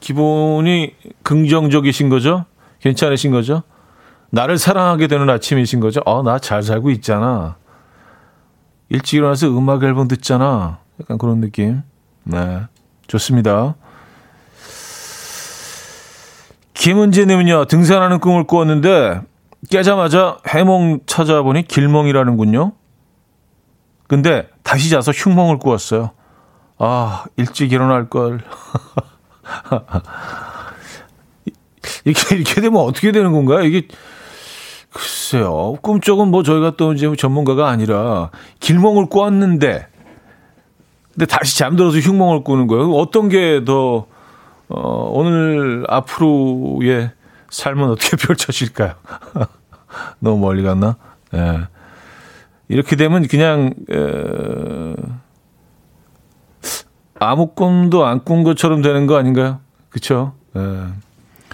기분이 0.00 0.94
긍정적이신 1.22 2.08
거죠? 2.08 2.44
괜찮으신 2.80 3.30
거죠? 3.30 3.62
나를 4.30 4.58
사랑하게 4.58 5.06
되는 5.06 5.30
아침이신 5.30 5.78
거죠? 5.78 6.00
어, 6.04 6.22
나 6.24 6.40
잘 6.40 6.64
살고 6.64 6.90
있잖아. 6.90 7.56
일찍 8.88 9.18
일어나서 9.18 9.48
음악 9.56 9.84
앨범 9.84 10.08
듣잖아. 10.08 10.78
약간 11.00 11.16
그런 11.16 11.40
느낌. 11.40 11.82
네. 12.24 12.62
좋습니다. 13.06 13.76
김은지님은요, 16.76 17.64
등산하는 17.66 18.20
꿈을 18.20 18.44
꾸었는데, 18.44 19.22
깨자마자 19.70 20.38
해몽 20.46 21.00
찾아보니 21.06 21.66
길몽이라는군요. 21.66 22.72
근데 24.06 24.48
다시 24.62 24.90
자서 24.90 25.10
흉몽을 25.10 25.58
꾸었어요. 25.58 26.10
아, 26.78 27.24
일찍 27.36 27.72
일어날 27.72 28.08
걸. 28.08 28.40
이렇게, 32.04 32.36
이렇게 32.36 32.60
되면 32.60 32.80
어떻게 32.82 33.10
되는 33.10 33.32
건가요? 33.32 33.62
이게, 33.62 33.88
글쎄요. 34.92 35.76
꿈 35.82 36.00
쪽은 36.00 36.28
뭐 36.28 36.42
저희가 36.42 36.74
또 36.76 36.92
이제 36.92 37.10
전문가가 37.16 37.68
아니라 37.68 38.30
길몽을 38.60 39.06
꾸었는데, 39.06 39.88
근데 41.14 41.26
다시 41.26 41.58
잠들어서 41.58 41.98
흉몽을 41.98 42.44
꾸는 42.44 42.66
거예요. 42.66 42.92
어떤 42.92 43.30
게 43.30 43.64
더 43.64 44.06
어, 44.68 45.10
오늘 45.12 45.84
앞으로의 45.88 47.10
삶은 47.50 47.90
어떻게 47.90 48.16
펼쳐질까요? 48.26 48.94
너무 50.18 50.38
멀리 50.38 50.62
갔나? 50.62 50.96
예. 51.34 51.60
이렇게 52.68 52.96
되면 52.96 53.26
그냥, 53.28 53.72
에, 53.90 54.94
아무 57.18 57.48
꿈도 57.54 58.04
안 58.04 58.20
꾼 58.24 58.42
것처럼 58.42 58.82
되는 58.82 59.06
거 59.06 59.16
아닌가요? 59.16 59.60
그쵸? 59.88 60.34
예. 60.56 60.86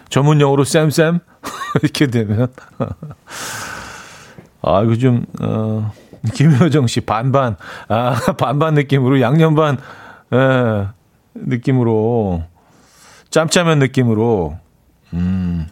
전문 0.08 0.40
용어로 0.40 0.64
쌤쌤? 0.64 1.20
이렇게 1.82 2.06
되면. 2.06 2.48
아, 4.62 4.82
이거 4.82 4.96
좀, 4.96 5.24
어, 5.40 5.92
김효정 6.34 6.86
씨 6.86 7.00
반반, 7.02 7.56
아, 7.88 8.14
반반 8.38 8.74
느낌으로, 8.74 9.20
양념 9.20 9.54
반, 9.54 9.76
예, 10.32 10.88
느낌으로. 11.34 12.44
짬짜면 13.36 13.80
느낌으로. 13.80 14.58
음. 15.14 15.66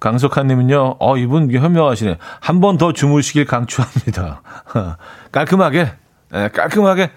강석한님은요, 0.00 0.96
어, 0.98 1.16
이분 1.16 1.50
현명하시네. 1.52 2.18
한 2.40 2.60
번 2.60 2.76
더 2.78 2.92
주무시길 2.92 3.44
강추합니다. 3.46 4.42
깔끔하게, 5.32 5.92
에, 6.32 6.48
깔끔하게. 6.48 7.10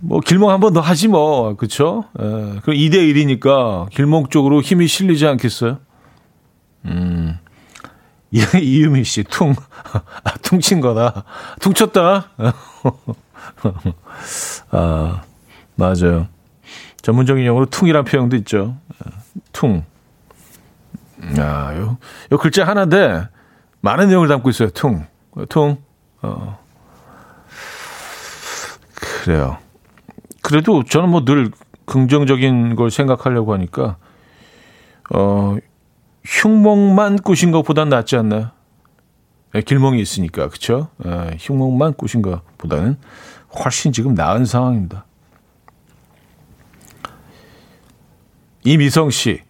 뭐, 0.00 0.20
길목 0.20 0.50
한 0.50 0.60
번 0.60 0.72
더 0.72 0.80
하지 0.80 1.08
뭐, 1.08 1.54
그쵸? 1.56 2.04
에, 2.18 2.22
그럼 2.22 2.76
2대1이니까 2.76 3.88
길목 3.90 4.30
쪽으로 4.30 4.60
힘이 4.60 4.86
실리지 4.86 5.26
않겠어요? 5.26 5.78
음. 6.86 7.38
이유미 8.32 9.04
씨, 9.04 9.22
퉁. 9.24 9.54
아, 10.24 10.30
퉁친 10.42 10.80
거다. 10.80 11.24
퉁쳤다. 11.60 12.30
아, 14.70 15.22
맞아요. 15.76 16.28
전문적인 17.02 17.44
용어로 17.44 17.66
퉁이란 17.66 18.04
표현도 18.04 18.36
있죠. 18.36 18.76
퉁. 19.52 19.84
야, 21.38 21.76
요, 21.76 21.98
요 22.32 22.38
글자 22.38 22.66
하나인데 22.66 23.28
많은 23.80 24.08
내용을 24.08 24.28
담고 24.28 24.50
있어요. 24.50 24.70
퉁. 24.70 25.06
퉁. 25.48 25.78
어. 26.22 26.58
그래요. 28.94 29.58
그래도 30.42 30.82
저는 30.82 31.10
뭐 31.10 31.24
늘 31.24 31.50
긍정적인 31.86 32.76
걸 32.76 32.90
생각하려고 32.90 33.52
하니까, 33.52 33.96
어, 35.12 35.56
흉몽만 36.24 37.16
꾸신 37.16 37.50
것보단 37.50 37.88
낫지 37.88 38.16
않나요? 38.16 38.50
네, 39.52 39.62
길몽이 39.62 40.00
있으니까? 40.00 40.48
예, 41.04 41.36
흉몽만 41.38 41.94
꾸신 41.94 42.22
것보다는 42.22 42.96
훨씬 43.64 43.92
지금 43.92 44.14
나은 44.14 44.44
상황입니다. 44.44 45.04
이미성 48.64 49.10
씨. 49.10 49.40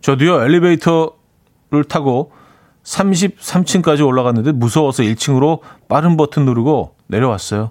저도요, 0.00 0.42
엘리베이터를 0.42 1.84
타고 1.88 2.32
33층까지 2.82 4.04
올라갔는데 4.06 4.52
무서워서 4.52 5.02
1층으로 5.04 5.60
빠른 5.88 6.16
버튼 6.16 6.44
누르고 6.44 6.96
내려왔어요. 7.06 7.70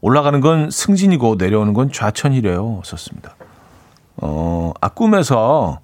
올라가는 0.00 0.40
건 0.40 0.70
승진이고 0.70 1.36
내려오는 1.36 1.72
건 1.72 1.92
좌천이래요. 1.92 2.82
썼습니다. 2.84 3.36
어, 4.16 4.72
아, 4.80 4.88
꿈에서, 4.88 5.80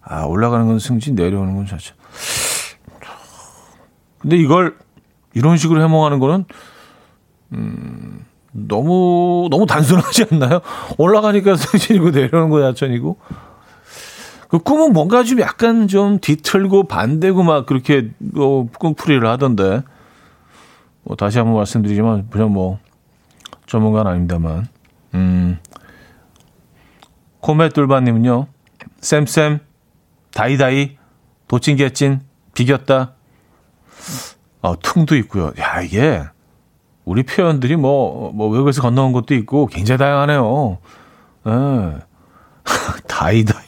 아, 0.00 0.24
올라가는 0.24 0.66
건 0.66 0.78
승진, 0.78 1.14
내려오는 1.14 1.54
건 1.54 1.66
좌천. 1.66 1.96
근데 4.18 4.36
이걸 4.36 4.76
이런 5.34 5.56
식으로 5.56 5.80
해몽하는 5.82 6.18
거는, 6.18 6.44
음, 7.52 8.24
너무 8.56 9.48
너무 9.50 9.66
단순하지 9.66 10.26
않나요? 10.32 10.60
올라가니까 10.98 11.56
승진이고 11.56 12.10
내려오는 12.10 12.50
거 12.50 12.62
야천이고. 12.62 13.16
그 14.48 14.58
꿈은 14.58 14.92
뭔가 14.92 15.24
좀 15.24 15.40
약간 15.40 15.88
좀 15.88 16.18
뒤틀고 16.20 16.84
반대고 16.84 17.42
막 17.42 17.66
그렇게 17.66 18.10
어, 18.36 18.66
꿈풀이를 18.78 19.26
하던데. 19.28 19.82
뭐 21.02 21.16
다시 21.16 21.38
한번 21.38 21.56
말씀드리지만 21.56 22.28
그냥 22.30 22.52
뭐 22.52 22.78
전문가는 23.66 24.10
아닙니다만. 24.10 24.66
음. 25.14 25.58
코메 27.40 27.68
뚫바님은요. 27.70 28.46
쌤쌤 29.00 29.60
다이다이, 30.32 30.98
도찐개찐, 31.48 32.20
비겼다. 32.54 33.14
어, 34.62 34.78
퉁도 34.80 35.16
있고요. 35.16 35.52
야, 35.58 35.80
이게 35.80 36.22
우리 37.06 37.22
표현들이 37.22 37.76
뭐, 37.76 38.32
뭐 38.34 38.48
외국에서 38.48 38.82
건너온 38.82 39.12
것도 39.12 39.34
있고 39.36 39.66
굉장히 39.66 39.98
다양하네요. 39.98 40.78
예. 41.46 41.50
다이다이. 43.08 43.64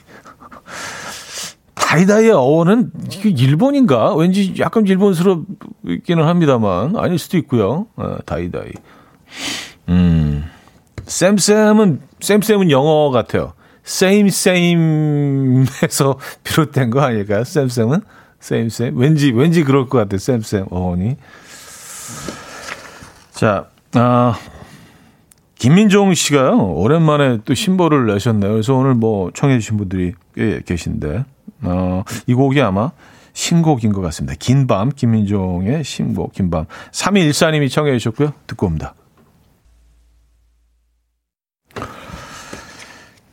다이다이의 1.77 2.33
어원은 2.33 2.91
일본인가? 3.25 4.15
왠지 4.15 4.55
약간 4.59 4.87
일본스럽기는 4.87 6.25
합니다만 6.25 6.97
아닐 6.97 7.17
수도 7.19 7.39
있고요. 7.39 7.87
예, 8.01 8.19
다이다이. 8.27 8.73
음. 9.89 10.45
쌤쌤은 11.07 12.01
쌤쌤은 12.21 12.71
영어 12.73 13.11
같아요. 13.11 13.53
same 13.87 14.29
same에서 14.29 16.19
비롯된 16.43 16.91
거 16.91 17.01
아닐까요? 17.01 17.45
쌤쌤은 17.45 18.01
same 18.43 19.01
왠지 19.01 19.31
왠지 19.31 19.63
그럴 19.63 19.89
것 19.89 19.99
같아요. 19.99 20.19
쌤쌤 20.19 20.67
어원이. 20.71 21.17
자, 23.39 23.67
아 23.95 24.37
김민종 25.55 26.13
씨가요 26.13 26.59
오랜만에 26.75 27.39
또 27.45 27.55
신보를 27.55 28.07
내셨네요. 28.07 28.51
그래서 28.51 28.75
오늘 28.75 28.95
뭐 28.95 29.31
청해주신 29.33 29.77
분들이 29.77 30.13
꽤 30.35 30.61
계신데 30.67 31.25
어, 31.63 32.03
이 32.27 32.35
곡이 32.35 32.61
아마 32.61 32.91
신곡인 33.35 33.93
것 33.93 34.01
같습니다. 34.01 34.35
긴 34.41 34.67
밤 34.67 34.89
김민종의 34.91 35.85
신곡 35.85 36.33
긴 36.33 36.51
밤 36.51 36.65
3214님이 36.91 37.71
청해 37.71 37.97
주셨고요. 37.99 38.33
듣고 38.49 38.67
옵니다. 38.67 38.95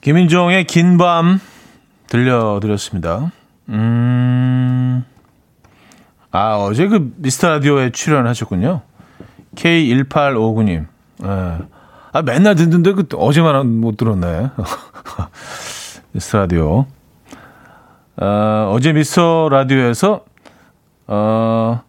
김인종의 0.02 0.66
긴 0.66 1.00
밤 1.00 1.40
들려드렸습니다. 2.06 3.32
음, 3.70 5.04
아, 6.30 6.58
어제 6.58 6.88
그 6.88 7.12
미스터 7.18 7.50
라디오에 7.50 7.90
출연하셨군요. 7.90 8.82
K1859님. 9.56 10.88
예. 11.24 11.58
아, 12.12 12.22
맨날 12.22 12.56
듣는데 12.56 12.94
그 12.94 13.08
어제만 13.14 13.82
못 13.82 13.98
들었네. 13.98 14.52
미스터 16.14 16.40
라디오. 16.40 16.86
어, 18.18 18.72
어제 18.74 18.94
미스터 18.94 19.50
라디오에서, 19.50 20.24
어, 21.08 21.82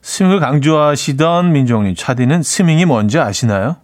스밍을 0.00 0.40
강조하시던 0.40 1.52
민종님, 1.52 1.94
차디는 1.94 2.42
스밍이 2.42 2.86
뭔지 2.86 3.18
아시나요? 3.18 3.76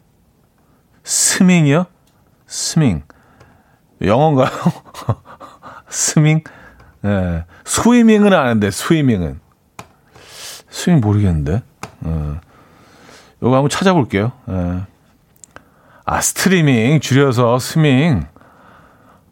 스밍이요? 1.05 1.85
스밍. 2.47 3.03
영어인가요? 4.01 4.49
스밍? 5.91 6.43
예. 7.05 7.45
swimming은 7.64 8.32
아는데, 8.33 8.70
swimming은. 8.70 9.40
스밍 10.70 11.00
모르겠는데. 11.01 11.62
예. 12.07 12.41
요거 13.43 13.57
한번 13.57 13.68
찾아볼게요. 13.68 14.32
예. 14.51 14.80
아, 16.05 16.20
스트리밍, 16.20 17.01
줄여서 17.01 17.59
스밍. 17.59 18.26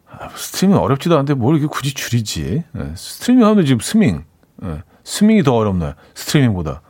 아, 0.09 0.29
스트리밍 0.35 0.77
어렵지도 0.77 1.15
않은데 1.15 1.33
뭘 1.33 1.55
이렇게 1.55 1.67
굳이 1.67 1.93
줄이지. 1.93 2.63
예. 2.77 2.93
스트리밍 2.95 3.45
하면 3.45 3.65
지금 3.65 3.79
스밍. 3.79 4.23
예. 4.63 4.83
스밍이 5.03 5.43
더 5.43 5.55
어렵나요? 5.55 5.93
스트리밍보다. 6.13 6.81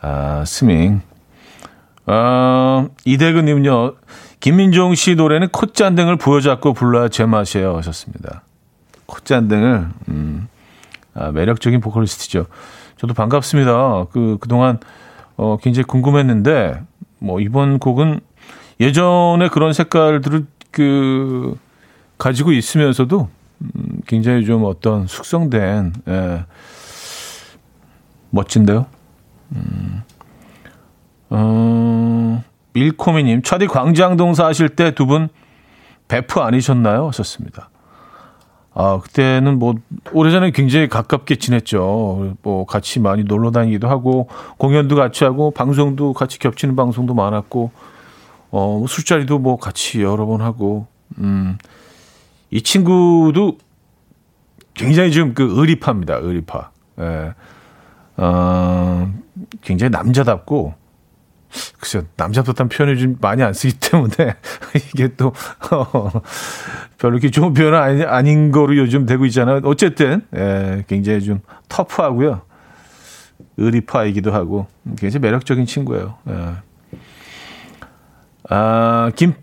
아, 0.00 0.44
스밍. 0.46 1.02
어, 2.06 2.86
이대근님은요, 3.04 3.94
김민종 4.38 4.94
씨 4.94 5.16
노래는 5.16 5.48
콧잔등을 5.48 6.16
부여잡고 6.16 6.72
불러야 6.72 7.08
제맛이에요. 7.08 7.76
하셨습니다. 7.78 8.42
콧잔등을, 9.06 9.88
음, 10.08 10.48
아, 11.14 11.32
매력적인 11.32 11.80
보컬리스트죠. 11.80 12.46
저도 12.96 13.12
반갑습니다. 13.14 14.06
그, 14.12 14.38
그동안, 14.40 14.78
어, 15.36 15.56
굉장히 15.60 15.84
궁금했는데, 15.84 16.80
뭐, 17.18 17.40
이번 17.40 17.78
곡은 17.78 18.20
예전에 18.80 19.48
그런 19.48 19.72
색깔들을 19.72 20.46
그, 20.70 21.56
가지고 22.18 22.52
있으면서도, 22.52 23.28
음, 23.62 24.00
굉장히 24.06 24.44
좀 24.44 24.64
어떤 24.64 25.06
숙성된, 25.06 25.92
예, 26.08 26.44
멋진데요? 28.30 28.86
음, 29.52 30.02
어, 31.30 32.42
밀코미님, 32.72 33.42
차디 33.42 33.66
광장동 33.68 34.34
사실 34.34 34.68
때 34.70 34.90
두 34.92 35.06
분 35.06 35.28
베프 36.08 36.40
아니셨나요? 36.40 37.08
하셨습니다. 37.08 37.70
아, 38.78 39.00
그때는 39.00 39.58
뭐, 39.58 39.74
오래전에 40.12 40.50
굉장히 40.50 40.86
가깝게 40.86 41.36
지냈죠. 41.36 42.36
뭐, 42.42 42.66
같이 42.66 43.00
많이 43.00 43.24
놀러 43.24 43.50
다니기도 43.50 43.88
하고, 43.88 44.28
공연도 44.58 44.96
같이 44.96 45.24
하고, 45.24 45.50
방송도 45.50 46.12
같이 46.12 46.38
겹치는 46.38 46.76
방송도 46.76 47.14
많았고, 47.14 47.70
어, 48.50 48.78
뭐 48.78 48.86
술자리도 48.86 49.38
뭐 49.38 49.56
같이 49.56 50.02
여러 50.02 50.26
번 50.26 50.42
하고, 50.42 50.88
음, 51.16 51.56
이 52.50 52.60
친구도 52.60 53.56
굉장히 54.74 55.10
지금 55.10 55.32
그 55.32 55.58
의리파입니다. 55.58 56.16
의리파. 56.16 56.70
예. 57.00 57.34
어, 58.18 59.10
굉장히 59.62 59.90
남자답고, 59.90 60.74
글쎄요, 61.80 62.04
남자답다는 62.16 62.68
표현을 62.68 62.98
좀 62.98 63.16
많이 63.20 63.42
안 63.42 63.52
쓰기 63.52 63.78
때문에 63.78 64.14
이게 64.92 65.08
또 65.16 65.32
어, 65.70 66.10
별로 66.98 67.14
이렇게 67.14 67.30
좋은 67.30 67.52
표현은 67.52 67.78
아니, 67.78 68.02
아닌 68.04 68.52
거로 68.52 68.76
요즘 68.76 69.06
되고 69.06 69.24
있잖아요. 69.26 69.60
어쨌든 69.64 70.22
예, 70.34 70.84
굉장히 70.86 71.22
좀 71.22 71.40
터프하고요. 71.68 72.42
의리파이기도 73.58 74.32
하고 74.32 74.66
굉장히 74.98 75.20
매력적인 75.22 75.66
친구예요. 75.66 76.16
예. 76.28 76.52
아, 78.48 79.10
김 79.16 79.34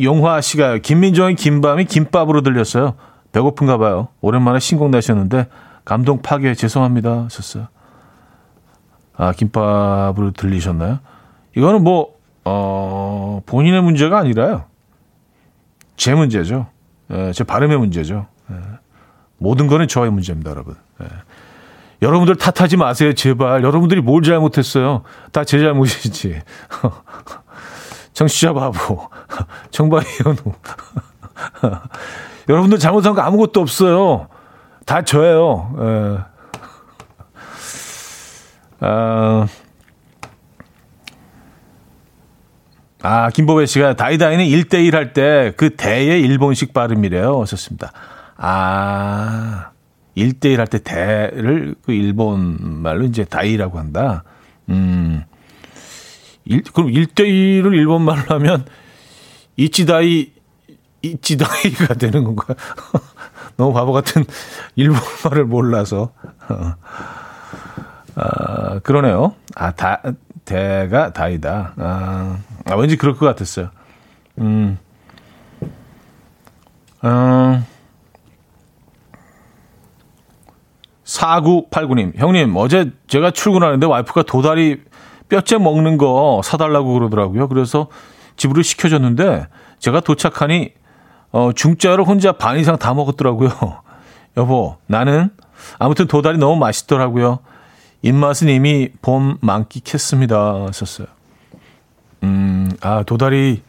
용화 0.00 0.40
씨가 0.40 0.78
김민정의 0.78 1.36
김밤이 1.36 1.84
김밥으로 1.84 2.42
들렸어요. 2.42 2.94
배고픈가 3.32 3.78
봐요. 3.78 4.08
오랜만에 4.20 4.58
신곡 4.58 4.90
내셨는데 4.90 5.48
감동 5.84 6.22
파괴 6.22 6.54
죄송합니다. 6.54 7.24
하셨어요. 7.24 7.68
아, 9.16 9.32
김밥으로 9.32 10.32
들리셨나요? 10.32 10.98
이거는 11.56 11.82
뭐, 11.84 12.14
어, 12.44 13.40
본인의 13.46 13.82
문제가 13.82 14.18
아니라요. 14.18 14.64
제 15.96 16.14
문제죠. 16.14 16.66
예, 17.12 17.32
제 17.32 17.44
발음의 17.44 17.78
문제죠. 17.78 18.26
예. 18.50 18.56
모든 19.38 19.66
거는 19.66 19.86
저의 19.88 20.10
문제입니다, 20.10 20.50
여러분. 20.50 20.74
예. 21.02 21.06
여러분들 22.02 22.36
탓하지 22.36 22.76
마세요, 22.76 23.14
제발. 23.14 23.62
여러분들이 23.62 24.00
뭘 24.00 24.22
잘못했어요? 24.22 25.02
다 25.32 25.44
제 25.44 25.58
잘못이지. 25.58 26.40
정치자 28.12 28.52
바보. 28.52 29.08
정바이 29.70 30.04
현우. 30.22 30.36
여러분들 32.48 32.78
잘못한 32.78 33.14
거 33.14 33.22
아무것도 33.22 33.60
없어요. 33.60 34.28
다 34.84 35.02
저예요. 35.02 35.74
예. 35.80 36.18
아, 38.80 39.46
아, 43.04 43.28
김보배 43.28 43.66
씨가 43.66 43.96
다이다이는 43.96 44.46
1대1 44.46 44.92
할 44.94 45.12
때 45.12 45.52
그 45.58 45.76
대의 45.76 46.22
일본식 46.22 46.72
발음이래요. 46.72 47.38
하셨습니다. 47.42 47.92
아, 48.38 49.70
1대1 50.16 50.56
할 50.56 50.66
때 50.68 50.78
대를 50.82 51.74
그 51.84 51.92
일본 51.92 52.56
말로 52.82 53.04
이제 53.04 53.24
다이라고 53.24 53.78
한다. 53.78 54.24
음. 54.70 55.22
일, 56.46 56.62
그럼 56.72 56.90
1대1을 56.90 57.74
일본 57.74 58.02
말로 58.02 58.22
하면 58.28 58.64
이치다이, 59.58 60.32
이치다이가 61.02 61.94
되는 62.00 62.24
건가요? 62.24 62.56
너무 63.58 63.74
바보 63.74 63.92
같은 63.92 64.24
일본 64.76 64.98
말을 65.24 65.44
몰라서. 65.44 66.12
아, 68.16 68.78
그러네요. 68.82 69.34
아, 69.56 69.72
다, 69.72 70.00
대가 70.46 71.12
다이다. 71.12 71.74
아, 71.76 72.38
아, 72.66 72.74
왠지 72.76 72.96
그럴 72.96 73.16
것 73.16 73.26
같았어요. 73.26 73.70
음. 74.38 74.78
어, 77.02 77.62
4989님, 81.04 82.16
형님, 82.16 82.56
어제 82.56 82.90
제가 83.06 83.30
출근하는데 83.30 83.86
와이프가 83.86 84.22
도다리 84.22 84.80
뼈째 85.28 85.58
먹는 85.58 85.98
거 85.98 86.40
사달라고 86.42 86.94
그러더라고요. 86.94 87.48
그래서 87.48 87.88
집으로 88.36 88.62
시켜줬는데 88.62 89.46
제가 89.78 90.00
도착하니 90.00 90.72
어, 91.30 91.52
중짜를 91.52 92.04
혼자 92.04 92.32
반 92.32 92.58
이상 92.58 92.78
다 92.78 92.94
먹었더라고요. 92.94 93.50
여보, 94.36 94.76
나는 94.86 95.30
아무튼 95.78 96.06
도다리 96.06 96.38
너무 96.38 96.56
맛있더라고요. 96.56 97.40
입맛은 98.02 98.48
이미 98.48 98.90
봄 99.02 99.38
만끽했습니다. 99.40 100.72
썼어요. 100.72 101.13
음, 102.24 102.70
아, 102.80 103.02
도다리. 103.02 103.62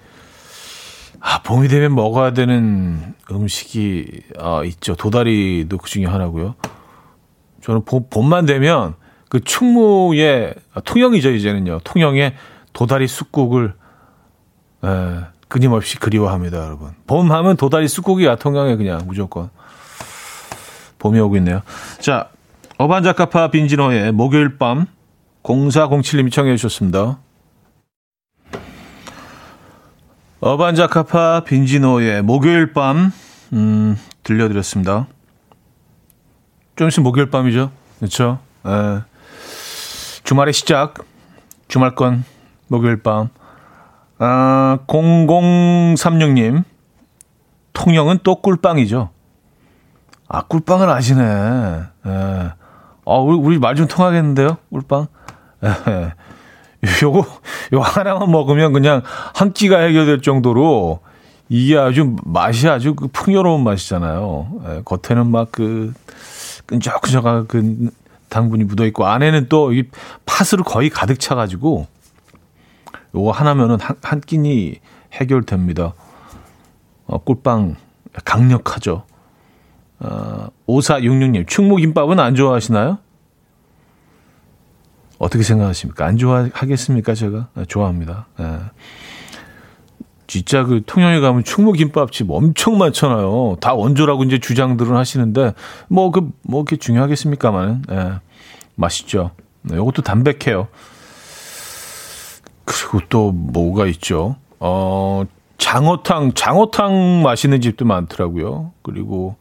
아, 1.20 1.42
봄이 1.42 1.68
되면 1.68 1.96
먹어야 1.96 2.34
되는 2.34 3.16
음식이 3.32 4.22
아, 4.40 4.64
있죠. 4.66 4.96
도다리도 4.96 5.78
그 5.78 5.90
중에 5.90 6.06
하나고요. 6.06 6.56
저는 7.62 7.84
봄, 7.84 8.08
봄만 8.10 8.46
되면 8.46 8.96
그 9.30 9.44
충무에 9.44 10.54
아, 10.74 10.82
통영이죠 10.82 11.32
이제는요. 11.32 11.80
통영에 11.84 12.36
도다리 12.74 13.08
쑥국을 13.08 13.74
에, 14.84 14.88
끊임없이 15.48 15.98
그리워합니다, 15.98 16.64
여러분. 16.64 16.92
봄 17.08 17.32
하면 17.32 17.58
도다리 17.58 17.88
쑥국이야 17.88 18.36
통영에 18.36 18.76
그냥 18.76 19.02
무조건 19.06 19.50
봄이 21.00 21.20
오고 21.20 21.38
있네요. 21.38 21.62
자, 22.00 22.30
어반자카파 22.78 23.50
빈지노의 23.50 24.12
목요일 24.12 24.58
밤 24.58 24.86
0407님이 25.44 26.32
청해 26.32 26.56
주셨습니다. 26.56 27.20
어반자카파 30.40 31.42
빈지노의 31.46 32.22
목요일 32.22 32.74
밤 32.74 33.12
음, 33.54 33.98
들려드렸습니다. 34.24 35.08
좀 36.76 36.88
있으면 36.88 37.04
목요일 37.06 37.30
밤이죠. 37.30 37.72
그렇죠? 38.00 38.40
에, 38.66 39.02
주말의 40.24 40.54
시작, 40.54 40.96
주말권 41.68 42.26
목요일 42.68 43.02
밤. 43.02 43.30
아, 44.18 44.80
0036님, 44.88 46.64
통영은 47.74 48.20
또 48.24 48.36
꿀빵이죠. 48.42 49.10
아, 50.28 50.42
꿀빵을 50.44 50.90
아시네. 50.90 51.24
에. 51.24 52.50
아, 53.08 53.14
우리, 53.18 53.38
우리 53.38 53.60
말 53.60 53.76
좀 53.76 53.88
통하겠는데요? 53.88 54.58
꿀빵? 54.72 55.08
에. 55.64 56.12
요거, 57.04 57.26
요 57.74 57.80
하나만 57.82 58.32
먹으면 58.32 58.74
그냥 58.74 59.02
한 59.34 59.54
끼가 59.54 59.80
해결될 59.80 60.22
정도로 60.22 61.00
이게 61.50 61.78
아주 61.78 62.16
맛이 62.24 62.68
아주 62.68 62.96
그 62.96 63.08
풍요로운 63.08 63.64
맛이잖아요. 63.64 64.48
에, 64.66 64.82
겉에는 64.84 65.30
막 65.30 65.50
그 65.52 65.94
끈적끈적한 66.66 67.48
그 67.48 67.90
당분이 68.30 68.64
묻어 68.64 68.86
있고 68.88 69.06
안에는 69.06 69.48
또 69.50 69.72
이 69.72 69.84
팥으로 70.26 70.64
거의 70.64 70.90
가득 70.90 71.20
차 71.20 71.36
가지고 71.36 71.88
요거 73.14 73.32
하나면은 73.32 73.80
한, 73.80 73.96
한 74.02 74.22
끼니 74.22 74.80
해결됩니다. 75.14 75.94
어, 77.08 77.18
꿀빵 77.20 77.76
강력하죠. 78.26 79.04
어, 80.00 80.48
5466님, 80.68 81.48
충무김밥은 81.48 82.20
안 82.20 82.36
좋아하시나요? 82.36 82.98
어떻게 85.18 85.44
생각하십니까? 85.44 86.06
안 86.06 86.18
좋아하겠습니까? 86.18 87.14
제가 87.14 87.48
네, 87.54 87.66
좋아합니다. 87.66 88.28
네. 88.38 88.60
진짜 90.28 90.64
그 90.64 90.82
통영에 90.86 91.20
가면 91.20 91.44
충무김밥집 91.44 92.32
엄청 92.32 92.78
많잖아요. 92.78 93.58
다 93.62 93.74
원조라고 93.74 94.24
이제 94.24 94.40
주장들은 94.40 94.96
하시는데 94.96 95.54
뭐 95.88 96.12
그뭐 96.12 96.26
그, 96.26 96.32
뭐 96.42 96.62
이렇게 96.62 96.78
중요하겠습니까만은 96.78 97.84
네. 97.88 98.12
맛있죠. 98.76 99.32
네, 99.62 99.76
이것도 99.76 100.02
담백해요. 100.02 100.68
그리고 102.66 103.00
또 103.10 103.32
뭐가 103.32 103.86
있죠? 103.88 104.36
어 104.60 105.24
장어탕 105.58 106.34
장어탕 106.34 107.22
맛있는 107.24 107.62
집도 107.62 107.86
많더라고요. 107.86 108.72
그리고 108.82 109.36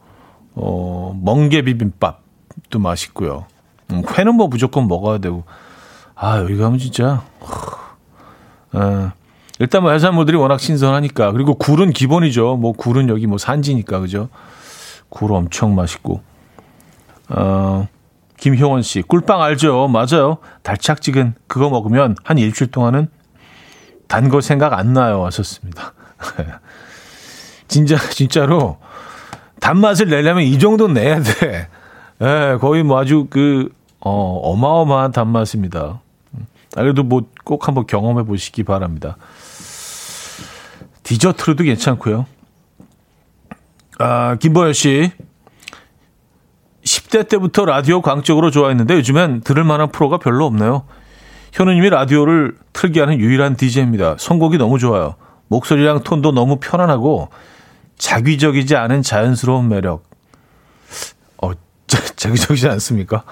어 0.53 1.19
멍게 1.21 1.63
비빔밥도 1.63 2.79
맛있고요. 2.79 3.47
음, 3.91 4.03
회는 4.17 4.35
뭐 4.35 4.47
무조건 4.47 4.87
먹어야 4.87 5.17
되고 5.17 5.43
아, 6.15 6.39
여기 6.39 6.57
가면 6.57 6.79
진짜. 6.79 7.23
에, 8.75 9.09
일단 9.59 9.83
뭐 9.83 9.91
해산물들이 9.91 10.37
워낙 10.37 10.59
신선하니까. 10.59 11.31
그리고 11.31 11.55
굴은 11.55 11.91
기본이죠. 11.91 12.57
뭐 12.57 12.71
굴은 12.73 13.09
여기 13.09 13.27
뭐 13.27 13.37
산지니까, 13.37 13.99
그죠? 13.99 14.29
굴 15.09 15.31
엄청 15.33 15.75
맛있고. 15.75 16.21
어, 17.29 17.87
김효원 18.37 18.81
씨, 18.81 19.01
꿀빵 19.01 19.41
알죠? 19.41 19.87
맞아요. 19.87 20.37
달착지근 20.63 21.35
그거 21.47 21.69
먹으면 21.69 22.15
한 22.23 22.37
일주일 22.37 22.69
동안은 22.71 23.07
단 24.07 24.29
거 24.29 24.41
생각 24.41 24.73
안 24.73 24.93
나요. 24.93 25.19
왔었습니다. 25.21 25.93
진짜, 27.67 27.97
진짜로 27.97 28.77
단맛을 29.59 30.07
내려면 30.09 30.43
이 30.43 30.59
정도 30.59 30.87
내야 30.87 31.21
돼. 31.21 31.67
예, 32.21 32.57
거의 32.61 32.83
뭐 32.83 32.99
아주 32.99 33.25
그, 33.29 33.69
어, 33.99 34.39
어마어마한 34.43 35.11
단맛입니다. 35.11 36.01
아, 36.75 36.81
그래도 36.81 37.03
뭐 37.03 37.23
꼭 37.45 37.67
한번 37.67 37.85
경험해 37.87 38.23
보시기 38.23 38.63
바랍니다. 38.63 39.17
디저트로도 41.03 41.63
괜찮고요. 41.63 42.25
아, 43.99 44.35
김보현 44.35 44.73
씨. 44.73 45.11
10대 46.83 47.27
때부터 47.29 47.65
라디오 47.65 48.01
광적으로 48.01 48.51
좋아했는데 48.51 48.95
요즘엔 48.95 49.41
들을 49.41 49.63
만한 49.63 49.91
프로가 49.91 50.17
별로 50.17 50.45
없네요. 50.45 50.85
현우님이 51.53 51.89
라디오를 51.89 52.57
틀게 52.73 52.99
하는 52.99 53.19
유일한 53.19 53.55
DJ입니다. 53.55 54.15
선곡이 54.17 54.57
너무 54.57 54.77
좋아요. 54.79 55.15
목소리랑 55.47 56.03
톤도 56.03 56.31
너무 56.31 56.57
편안하고 56.59 57.29
자기적이지 57.97 58.75
않은 58.75 59.03
자연스러운 59.03 59.69
매력. 59.69 60.03
어, 61.41 61.51
자, 61.87 61.99
자기적이지 62.17 62.67
않습니까? 62.69 63.23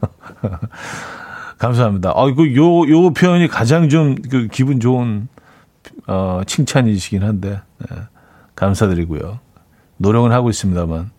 감사합니다. 1.60 2.14
아, 2.16 2.26
이거 2.26 2.46
요, 2.54 2.88
요 2.88 3.12
표현이 3.12 3.46
가장 3.48 3.90
좀 3.90 4.14
그 4.30 4.48
기분 4.50 4.80
좋은, 4.80 5.28
어, 6.06 6.40
칭찬이시긴 6.46 7.22
한데, 7.22 7.60
예, 7.82 7.96
감사드리고요. 8.56 9.38
노력은 9.98 10.32
하고 10.32 10.48
있습니다만. 10.48 11.10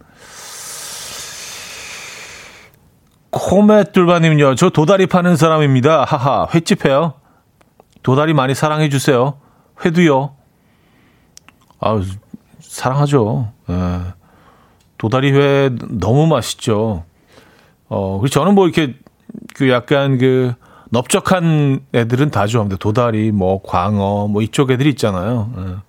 코메뚫바님요. 3.30 4.56
저 4.56 4.72
도다리 4.72 5.06
파는 5.06 5.38
사람입니다. 5.38 6.04
하하. 6.06 6.48
횟집 6.54 6.86
해요. 6.86 7.14
도다리 8.02 8.34
많이 8.34 8.56
사랑해 8.56 8.90
주세요. 8.90 9.36
회도요. 9.86 10.36
아, 11.80 12.02
사랑하죠. 12.60 13.54
예. 13.70 14.00
도다리 14.98 15.32
회 15.34 15.70
너무 16.00 16.26
맛있죠. 16.26 17.06
어, 17.90 18.20
그리고 18.20 18.28
저는 18.30 18.56
뭐 18.56 18.68
이렇게 18.68 18.96
그 19.56 19.70
약간 19.70 20.18
그 20.18 20.54
넓적한 20.90 21.82
애들은 21.94 22.32
다 22.32 22.48
좋아합니다. 22.48 22.78
도다리, 22.78 23.32
뭐 23.32 23.62
광어, 23.62 24.28
뭐 24.28 24.42
이쪽 24.42 24.72
애들이 24.72 24.90
있잖아요. 24.90 25.82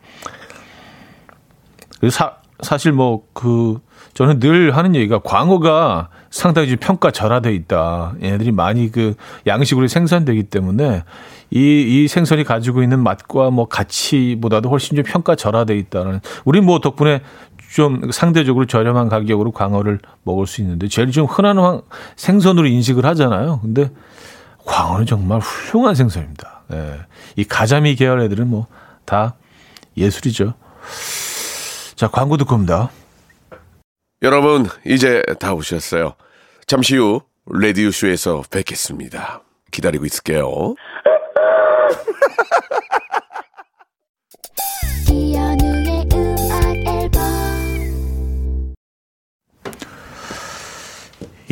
예. 2.02 2.10
사, 2.10 2.36
사실 2.60 2.92
뭐 2.92 3.22
그 3.32 3.80
저는 4.14 4.40
늘 4.40 4.76
하는 4.76 4.94
얘기가 4.94 5.20
광어가 5.20 6.08
상당히 6.30 6.68
좀 6.68 6.76
평가 6.78 7.10
절하돼 7.10 7.54
있다. 7.54 8.14
얘네들이 8.22 8.52
많이 8.52 8.90
그 8.90 9.14
양식으로 9.46 9.88
생산되기 9.88 10.44
때문에 10.44 11.02
이, 11.50 11.58
이 12.04 12.08
생선이 12.08 12.44
가지고 12.44 12.82
있는 12.82 13.00
맛과 13.00 13.50
뭐 13.50 13.66
가치보다도 13.68 14.70
훨씬 14.70 14.96
좀 14.96 15.04
평가 15.06 15.34
절하돼 15.34 15.76
있다는. 15.76 16.20
우리 16.44 16.60
뭐 16.60 16.80
덕분에 16.80 17.20
좀 17.72 18.10
상대적으로 18.12 18.66
저렴한 18.66 19.08
가격으로 19.08 19.52
광어를 19.52 20.00
먹을 20.24 20.46
수 20.46 20.60
있는데 20.60 20.88
제일 20.88 21.10
좀 21.10 21.26
흔한 21.26 21.80
생선으로 22.16 22.66
인식을 22.66 23.04
하잖아요. 23.06 23.60
근데 23.60 23.90
광어는 24.64 25.06
정말 25.06 25.40
훌륭한 25.40 25.94
생선입니다. 25.94 26.62
예. 26.72 27.00
이 27.36 27.44
가자미 27.44 27.96
계열 27.96 28.20
애들은 28.20 28.48
뭐 28.48 28.66
다 29.04 29.34
예술이죠. 29.96 30.54
자, 31.96 32.08
광고 32.08 32.36
듣고 32.36 32.54
옵니다. 32.54 32.90
여러분, 34.22 34.66
이제 34.86 35.22
다 35.38 35.52
오셨어요. 35.54 36.14
잠시 36.66 36.96
후 36.96 37.20
레디오쇼에서 37.50 38.44
뵙겠습니다. 38.50 39.42
기다리고 39.70 40.06
있을게요. 40.06 40.74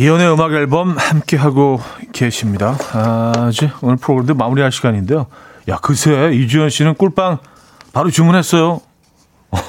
이연의 0.00 0.32
음악 0.32 0.54
앨범 0.54 0.96
함께 0.96 1.36
하고 1.36 1.78
계십니다. 2.14 2.74
아, 2.94 3.50
이제 3.52 3.70
오늘 3.82 3.96
프로그램도 3.96 4.32
마무리할 4.32 4.72
시간인데요. 4.72 5.26
야, 5.68 5.76
그새 5.76 6.32
이주연 6.32 6.70
씨는 6.70 6.94
꿀빵 6.94 7.36
바로 7.92 8.10
주문했어요. 8.10 8.80
아, 9.50 9.60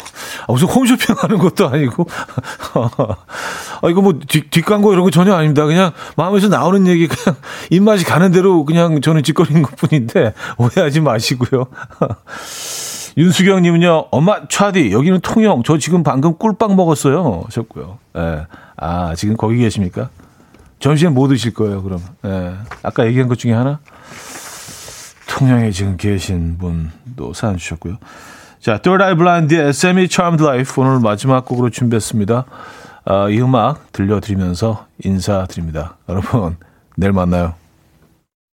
무슨 0.48 0.70
홈쇼핑 0.70 1.16
하는 1.20 1.38
것도 1.38 1.68
아니고. 1.68 2.08
아, 3.82 3.90
이거 3.90 4.02
뭐 4.02 4.14
뒷, 4.26 4.50
뒷광고 4.50 4.94
이런 4.94 5.04
거 5.04 5.12
전혀 5.12 5.34
아닙니다. 5.34 5.66
그냥 5.66 5.92
마음에서 6.16 6.48
나오는 6.48 6.88
얘기 6.88 7.10
그냥 7.10 7.38
입맛이 7.70 8.06
가는 8.06 8.32
대로 8.32 8.64
그냥 8.64 9.02
저는 9.02 9.24
짓거리는 9.24 9.62
것 9.62 9.76
뿐인데 9.76 10.34
오해하지 10.56 11.02
마시고요. 11.02 11.66
윤수경 13.18 13.64
님은요, 13.64 14.06
엄마, 14.12 14.48
차디, 14.48 14.94
여기는 14.94 15.20
통영. 15.20 15.64
저 15.66 15.78
지금 15.78 16.04
방금 16.04 16.38
꿀빵 16.38 16.78
먹었어요. 16.78 17.44
하셨고요. 17.48 17.98
예. 18.16 18.48
아, 18.78 19.14
지금 19.16 19.36
거기 19.36 19.58
계십니까? 19.58 20.10
점심에 20.82 21.12
뭐 21.12 21.28
드실 21.28 21.54
거예요, 21.54 21.82
그럼? 21.84 22.02
예. 22.26 22.56
아까 22.84 23.06
얘기한 23.06 23.30
것 23.30 23.38
중에 23.40 23.54
하나? 23.54 23.80
통영에 25.30 25.72
지금 25.72 25.96
계신 25.96 26.58
분도 26.58 27.34
사연 27.34 27.56
주셨고요. 27.56 27.98
자, 28.60 28.80
Third 28.80 29.02
Eye 29.04 29.16
Blind의 29.16 29.70
Semi 29.70 30.08
Charmed 30.10 30.44
Life 30.44 30.84
오늘 30.84 31.00
마지막 31.00 31.46
곡으로 31.46 31.70
준비했습니다. 31.70 32.46
어, 33.06 33.30
이 33.30 33.40
음악 33.42 33.92
들려드리면서 33.92 34.86
인사드립니다. 35.04 35.98
여러분, 36.10 36.58
내일 36.98 37.14
만나요. 37.14 37.61